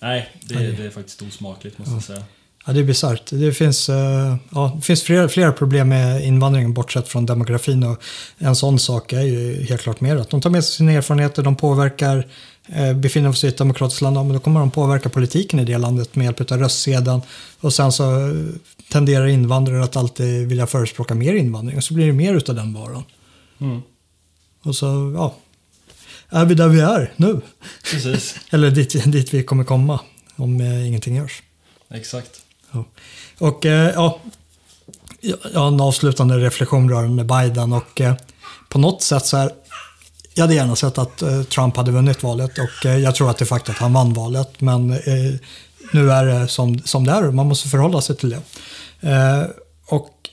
Nej, 0.00 0.28
det- 0.42 0.54
det 0.72 0.84
är 0.84 0.90
faktiskt 0.90 1.22
osmakligt 1.22 1.78
måste 1.78 1.94
jag 1.94 2.02
säga. 2.04 2.24
Ja, 2.66 2.72
det 2.72 2.80
är 2.80 2.84
bisarrt. 2.84 3.30
Det 3.30 3.52
finns, 3.52 3.88
eh, 3.88 4.36
ja, 4.50 4.72
det 4.76 4.82
finns 4.82 5.02
flera, 5.02 5.28
flera 5.28 5.52
problem 5.52 5.88
med 5.88 6.24
invandringen 6.24 6.74
bortsett 6.74 7.08
från 7.08 7.26
demografin. 7.26 7.82
Och 7.82 8.02
en 8.38 8.56
sån 8.56 8.78
sak 8.78 9.12
är 9.12 9.22
ju 9.22 9.64
helt 9.64 9.80
klart 9.80 10.00
mer 10.00 10.16
att 10.16 10.30
de 10.30 10.40
tar 10.40 10.50
med 10.50 10.64
sig 10.64 10.74
sina 10.74 10.92
erfarenheter, 10.92 11.42
de 11.42 11.56
påverkar, 11.56 12.26
eh, 12.66 12.92
befinner 12.92 13.32
sig 13.32 13.48
i 13.48 13.52
ett 13.52 13.58
demokratiskt 13.58 14.02
land, 14.02 14.16
ja, 14.16 14.22
men 14.22 14.32
då 14.32 14.40
kommer 14.40 14.60
de 14.60 14.70
påverka 14.70 15.08
politiken 15.08 15.60
i 15.60 15.64
det 15.64 15.78
landet 15.78 16.16
med 16.16 16.24
hjälp 16.24 16.52
av 16.52 16.58
röstsedeln. 16.58 17.20
Och 17.60 17.72
sen 17.72 17.92
så 17.92 18.28
eh, 18.28 18.34
tenderar 18.88 19.26
invandrare 19.26 19.84
att 19.84 19.96
alltid 19.96 20.48
vilja 20.48 20.66
förespråka 20.66 21.14
mer 21.14 21.34
invandring 21.34 21.76
och 21.76 21.84
så 21.84 21.94
blir 21.94 22.06
det 22.06 22.12
mer 22.12 22.34
utav 22.34 22.54
den 22.54 22.74
varan. 22.74 23.04
Mm. 23.60 23.82
Och 24.62 24.76
så, 24.76 25.12
ja, 25.16 25.34
är 26.28 26.44
vi 26.44 26.54
där 26.54 26.68
vi 26.68 26.80
är 26.80 27.12
nu. 27.16 27.40
Precis, 27.90 28.36
Eller 28.50 28.70
dit, 28.70 29.12
dit 29.12 29.34
vi 29.34 29.42
kommer 29.42 29.64
komma 29.64 30.00
om 30.36 30.60
eh, 30.60 30.88
ingenting 30.88 31.16
görs. 31.16 31.42
exakt. 31.90 32.39
Ja. 32.72 32.84
Och 33.38 33.66
eh, 33.66 33.90
ja, 33.94 34.20
jag 35.52 35.60
har 35.60 35.68
en 35.68 35.80
avslutande 35.80 36.38
reflektion 36.38 36.90
rörande 36.90 37.24
Biden 37.24 37.72
och 37.72 38.00
eh, 38.00 38.14
på 38.68 38.78
något 38.78 39.02
sätt 39.02 39.26
så 39.26 39.36
här, 39.36 39.50
jag 40.34 40.42
hade 40.42 40.54
gärna 40.54 40.76
sett 40.76 40.98
att 40.98 41.22
eh, 41.22 41.42
Trump 41.42 41.76
hade 41.76 41.90
vunnit 41.90 42.22
valet 42.22 42.58
och 42.58 42.86
eh, 42.86 42.98
jag 42.98 43.14
tror 43.14 43.30
att 43.30 43.38
det 43.38 43.44
är 43.44 43.46
faktiskt 43.46 43.76
att 43.76 43.82
han 43.82 43.92
vann 43.92 44.12
valet 44.12 44.60
men 44.60 44.88
nu 45.92 46.10
är 46.10 46.24
det 46.24 46.48
som, 46.48 46.78
som 46.78 47.06
det 47.06 47.12
är 47.12 47.26
och 47.26 47.34
man 47.34 47.46
måste 47.46 47.68
förhålla 47.68 48.00
sig 48.00 48.16
till 48.16 48.30
det. 48.30 48.40
Och 49.86 50.30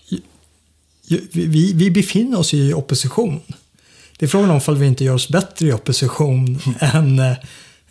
vi, 1.34 1.73
vi 1.73 1.91
befinner 1.91 2.39
oss 2.39 2.54
i 2.54 2.73
opposition. 2.73 3.41
Det 4.17 4.26
är 4.26 4.30
frågan 4.30 4.50
om 4.50 4.58
ifall 4.58 4.78
vi 4.78 4.88
inte 4.88 5.04
gör 5.04 5.13
oss 5.13 5.30
bättre 5.30 5.67
i 5.67 5.73
opposition 5.73 6.60
än 6.80 7.19
eh, 7.19 7.32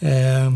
eh, 0.01 0.53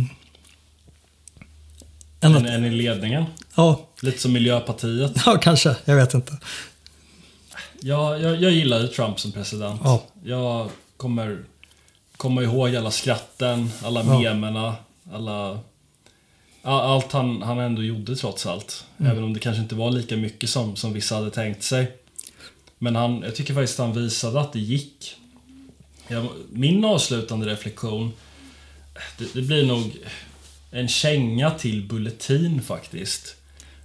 än 2.20 2.36
att, 2.36 2.46
en 2.46 2.64
i 2.64 2.70
ledningen. 2.70 3.24
Ja, 3.60 3.88
Lite 4.00 4.18
som 4.18 4.32
Miljöpartiet. 4.32 5.12
Ja, 5.26 5.38
kanske. 5.42 5.76
Jag 5.84 5.96
vet 5.96 6.14
inte. 6.14 6.38
Jag, 7.80 8.20
jag, 8.20 8.42
jag 8.42 8.52
gillar 8.52 8.80
ju 8.80 8.88
Trump 8.88 9.20
som 9.20 9.32
president. 9.32 9.80
Ja. 9.84 10.02
Jag 10.24 10.70
kommer 10.96 11.44
komma 12.16 12.42
ihåg 12.42 12.76
alla 12.76 12.90
skratten, 12.90 13.70
alla 13.82 14.02
Ja. 14.04 14.20
memerna, 14.20 14.74
alla... 15.12 15.58
Allt 16.62 17.12
han, 17.12 17.42
han 17.42 17.58
ändå 17.58 17.82
gjorde 17.82 18.16
trots 18.16 18.46
allt. 18.46 18.84
Mm. 18.98 19.12
Även 19.12 19.24
om 19.24 19.32
det 19.34 19.40
kanske 19.40 19.62
inte 19.62 19.74
var 19.74 19.90
lika 19.90 20.16
mycket 20.16 20.50
som, 20.50 20.76
som 20.76 20.92
vissa 20.92 21.14
hade 21.14 21.30
tänkt 21.30 21.62
sig. 21.62 21.96
Men 22.78 22.96
han, 22.96 23.22
jag 23.22 23.34
tycker 23.34 23.54
faktiskt 23.54 23.78
han 23.78 23.92
visade 23.92 24.40
att 24.40 24.52
det 24.52 24.58
gick. 24.60 25.16
Jag, 26.08 26.26
min 26.50 26.84
avslutande 26.84 27.46
reflektion, 27.46 28.12
det, 29.18 29.34
det 29.34 29.42
blir 29.42 29.66
nog 29.66 29.96
en 30.70 30.88
känga 30.88 31.50
till 31.50 31.82
Bulletin 31.88 32.62
faktiskt. 32.62 33.36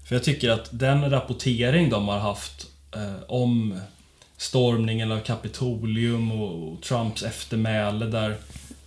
För 0.05 0.15
jag 0.15 0.23
tycker 0.23 0.49
att 0.49 0.69
den 0.71 1.09
rapportering 1.09 1.89
de 1.89 2.07
har 2.07 2.19
haft 2.19 2.67
eh, 2.95 3.23
om 3.27 3.79
stormningen 4.37 5.11
av 5.11 5.19
Kapitolium 5.19 6.31
och, 6.31 6.73
och 6.73 6.81
Trumps 6.81 7.23
eftermäle 7.23 8.05
där 8.05 8.35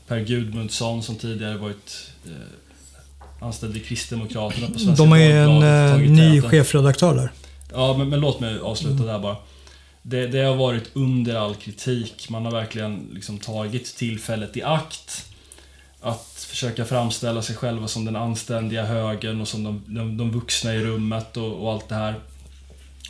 Per 0.07 0.21
Gudmundsson 0.21 1.03
som 1.03 1.17
tidigare 1.17 1.57
varit 1.57 2.11
eh, 2.27 3.47
anställd 3.47 3.77
i 3.77 3.81
Kristdemokraterna 3.81 4.67
på 4.67 4.79
Svenska 4.79 5.03
De 5.03 5.11
har 5.11 5.19
ju 5.19 5.33
en 5.33 5.63
eh, 5.63 5.97
ny 5.99 6.37
täten. 6.37 6.51
chefredaktör 6.51 7.15
där. 7.15 7.33
Ja, 7.73 7.97
men, 7.99 8.09
men 8.09 8.21
låt 8.21 8.41
mig 8.41 8.59
avsluta 8.59 9.05
där 9.05 9.19
bara. 9.19 9.37
Det, 10.03 10.27
det 10.27 10.43
har 10.43 10.57
varit 10.57 10.91
under 10.93 11.35
all 11.35 11.55
kritik. 11.55 12.31
Man 12.31 12.45
har 12.45 12.53
verkligen 12.53 13.11
liksom 13.13 13.39
tagit 13.39 13.97
tillfället 13.97 14.57
i 14.57 14.63
akt 14.63 15.28
att 16.01 16.47
försöka 16.49 16.85
framställa 16.85 17.43
sig 17.43 17.57
själva 17.57 17.89
som 17.89 18.05
den 18.05 18.17
anständiga 18.17 18.85
högern 18.85 19.41
och 19.41 19.49
som 19.49 19.65
de, 19.65 19.83
de, 19.87 20.17
de 20.17 20.31
vuxna 20.31 20.75
i 20.75 20.85
rummet 20.85 21.37
och, 21.37 21.63
och 21.63 21.73
allt 21.73 21.89
det 21.89 21.95
här. 21.95 22.15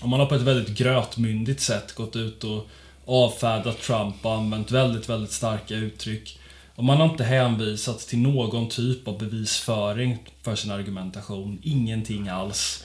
Och 0.00 0.08
man 0.08 0.20
har 0.20 0.26
på 0.26 0.34
ett 0.34 0.42
väldigt 0.42 0.78
grötmyndigt 0.78 1.60
sätt 1.60 1.94
gått 1.94 2.16
ut 2.16 2.44
och 2.44 2.66
avfärdat 3.06 3.80
Trump 3.80 4.26
och 4.26 4.34
använt 4.34 4.70
väldigt, 4.70 5.08
väldigt 5.08 5.32
starka 5.32 5.74
uttryck. 5.74 6.38
Och 6.74 6.84
man 6.84 6.96
har 6.96 7.04
inte 7.04 7.24
hänvisat 7.24 7.98
till 7.98 8.18
någon 8.18 8.68
typ 8.68 9.08
av 9.08 9.18
bevisföring 9.18 10.18
för 10.42 10.54
sin 10.54 10.70
argumentation. 10.70 11.58
Ingenting 11.62 12.28
alls. 12.28 12.84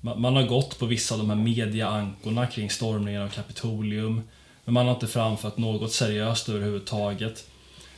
Man 0.00 0.20
man 0.20 0.36
har 0.36 0.42
gått 0.42 0.78
på 0.78 0.86
vissa 0.86 1.14
av 1.14 1.18
de 1.18 1.30
här 1.30 1.36
mediaankorna 1.36 2.46
kring 2.46 2.70
stormningen 2.70 3.22
av 3.22 3.28
Kapitolium. 3.28 4.22
Men 4.64 4.74
man 4.74 4.86
har 4.86 4.94
inte 4.94 5.06
framfört 5.06 5.56
något 5.56 5.92
seriöst 5.92 6.48
överhuvudtaget. 6.48 7.46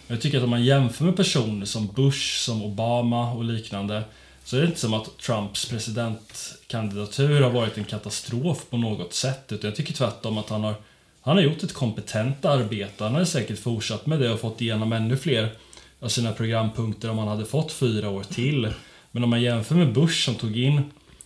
Jag 0.07 0.20
tycker 0.20 0.38
att 0.38 0.44
om 0.44 0.50
man 0.50 0.64
jämför 0.64 1.05
med 1.05 1.16
personer 1.16 1.66
som 1.66 1.86
Bush, 1.86 2.38
som 2.38 2.62
Obama 2.62 3.32
och 3.32 3.44
liknande 3.44 4.05
så 4.44 4.57
är 4.57 4.61
det 4.61 4.66
inte 4.66 4.80
som 4.80 4.94
att 4.94 5.18
Trumps 5.18 5.68
presidentkandidatur 5.68 7.40
har 7.40 7.50
varit 7.50 7.78
en 7.78 7.84
katastrof 7.84 8.70
på 8.70 8.76
något 8.76 9.14
sätt. 9.14 9.52
Utan 9.52 9.68
jag 9.70 9.76
tycker 9.76 9.94
tvärtom 9.94 10.38
att 10.38 10.48
han 10.50 10.64
har, 10.64 10.74
han 11.20 11.36
har 11.36 11.42
gjort 11.42 11.62
ett 11.62 11.72
kompetent 11.72 12.44
arbete. 12.44 13.05
Han 13.05 13.14
har 13.14 13.24
säkert 13.24 13.59
fortsatt 13.59 14.07
med 14.07 14.20
det 14.20 14.30
och 14.30 14.40
fått 14.40 14.61
igenom 14.61 14.92
ännu 14.92 15.16
fler 15.16 15.52
av 16.00 16.09
sina 16.09 16.32
programpunkter 16.32 17.11
om 17.11 17.18
han 17.18 17.28
hade 17.28 17.44
fått 17.44 17.72
fyra 17.72 18.11
år 18.11 18.22
till. 18.22 18.68
Men 19.11 19.24
om 19.24 19.30
man 19.30 19.42
jämför 19.42 19.74
med 19.74 19.92
Bush 19.92 20.24
som 20.24 20.34
tog 20.34 20.59
in 20.59 20.82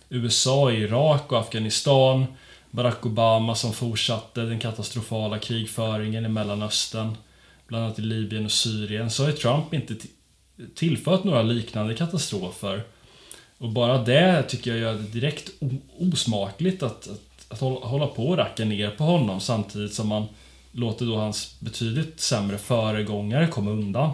USA, 0.09 0.71
i 0.71 0.81
Irak 0.81 1.31
och 1.31 1.39
Afghanistan. 1.39 2.25
Barack 2.71 3.05
Obama 3.05 3.55
som 3.55 3.73
fortsatte 3.73 4.41
den 4.41 4.59
katastrofala 4.59 5.39
krigföringen 5.39 6.25
i 6.25 6.29
Mellanöstern. 6.29 7.15
Bland 7.69 7.83
annat 7.85 7.99
i 7.99 8.01
Libyen 8.01 8.45
och 8.45 8.51
Syrien. 8.51 9.09
Så 9.09 9.23
har 9.23 9.29
ju 9.29 9.35
Trump 9.35 9.73
inte 9.73 9.95
tillfört 10.75 11.23
några 11.23 11.41
liknande 11.41 11.95
katastrofer. 11.95 12.83
Och 13.57 13.69
bara 13.69 14.03
det 14.03 14.43
tycker 14.43 14.71
jag 14.71 14.79
gör 14.79 14.93
det 14.93 15.19
direkt 15.19 15.49
osmakligt 15.97 16.83
att, 16.83 17.07
att 17.07 17.29
att 17.49 17.59
hålla 17.59 18.07
på 18.07 18.27
och 18.27 18.37
racka 18.37 18.65
ner 18.65 18.89
på 18.89 19.03
honom 19.03 19.39
samtidigt 19.39 19.93
som 19.93 20.07
man 20.07 20.25
låter 20.71 21.05
då 21.05 21.15
hans 21.15 21.55
betydligt 21.59 22.19
sämre 22.19 22.57
föregångare 22.57 23.47
komma 23.47 23.71
undan. 23.71 24.11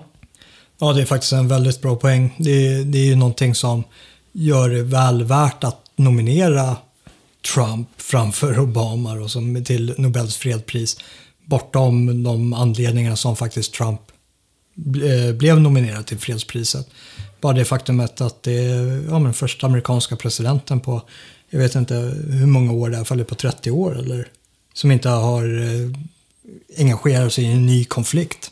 Ja, 0.80 0.94
det 0.94 1.02
är 1.02 1.06
faktiskt 1.06 1.34
en 1.34 1.48
väldigt 1.48 1.82
bra 1.82 1.96
poäng. 1.96 2.36
Det, 2.38 2.84
det 2.84 2.98
är 2.98 3.06
ju 3.06 3.16
någonting 3.16 3.56
som 3.56 3.84
gör 4.32 4.70
det 4.70 4.84
väl 4.84 5.24
värt 5.24 5.64
att 5.64 5.92
nominera 5.96 6.78
Trump 7.54 7.90
framför 7.98 8.60
Obama 8.60 9.14
och 9.14 9.32
som 9.32 9.64
till 9.64 9.94
Nobels 9.98 10.38
fredspris. 10.38 10.98
Bortom 11.46 12.24
de 12.24 12.54
anledningar 12.54 13.16
som 13.16 13.36
faktiskt 13.36 13.74
Trump 13.74 14.02
eh, 15.04 15.36
blev 15.36 15.60
nominerad 15.60 16.06
till 16.06 16.20
fredspriset. 16.20 16.88
Bara 17.42 17.54
det 17.54 17.66
faktumet 17.66 18.22
att 18.22 18.44
det 18.44 18.54
är 18.54 19.06
ja, 19.10 19.20
men 19.20 19.34
första 19.34 19.68
amerikanska 19.68 20.16
presidenten 20.16 20.80
på, 20.80 21.02
jag 21.50 21.60
vet 21.60 21.76
inte 21.76 21.96
hur 22.30 22.46
många 22.46 22.72
år 22.72 22.90
det 22.90 22.98
är, 22.98 23.04
fallit 23.04 23.28
på 23.28 23.36
30 23.36 23.72
år 23.72 24.00
eller 24.00 24.28
som 24.74 24.92
inte 24.92 25.10
har 25.10 25.44
eh, 25.64 25.92
engagerat 26.78 27.34
sig 27.34 27.44
i 27.44 27.48
en 27.48 27.66
ny 27.66 27.86
konflikt. 27.86 28.52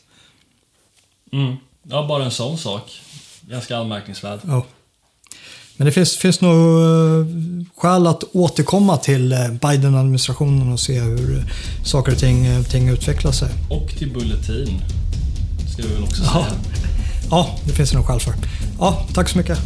Mm. 1.31 1.55
Ja, 1.83 2.07
bara 2.07 2.23
en 2.23 2.31
sån 2.31 2.57
sak. 2.57 3.01
Ganska 3.41 3.77
anmärkningsvärd. 3.77 4.39
Ja. 4.43 4.65
Men 5.83 5.85
det 5.85 5.91
finns, 5.91 6.17
finns 6.17 6.41
nog 6.41 6.81
eh, 6.81 7.25
skäl 7.77 8.07
att 8.07 8.23
återkomma 8.31 8.97
till 8.97 9.31
eh, 9.31 9.39
Biden-administrationen 9.51 10.73
och 10.73 10.79
se 10.79 10.99
hur 10.99 11.45
saker 11.83 12.11
och 12.11 12.17
ting, 12.17 12.45
eh, 12.45 12.63
ting 12.63 12.89
utvecklar 12.89 13.31
sig. 13.31 13.49
Och 13.69 13.89
till 13.97 14.13
Bulletin. 14.13 14.81
Ska 15.73 15.83
vi 15.83 15.93
väl 15.93 16.03
också 16.03 16.15
säga. 16.15 16.31
Ja, 16.33 16.45
ja 17.29 17.59
det 17.65 17.73
finns 17.73 17.91
det 17.91 17.97
nog 17.97 18.05
skäl 18.05 18.19
för. 18.19 18.33
Ja, 18.79 19.05
tack 19.13 19.29
så 19.29 19.37
mycket. 19.37 19.59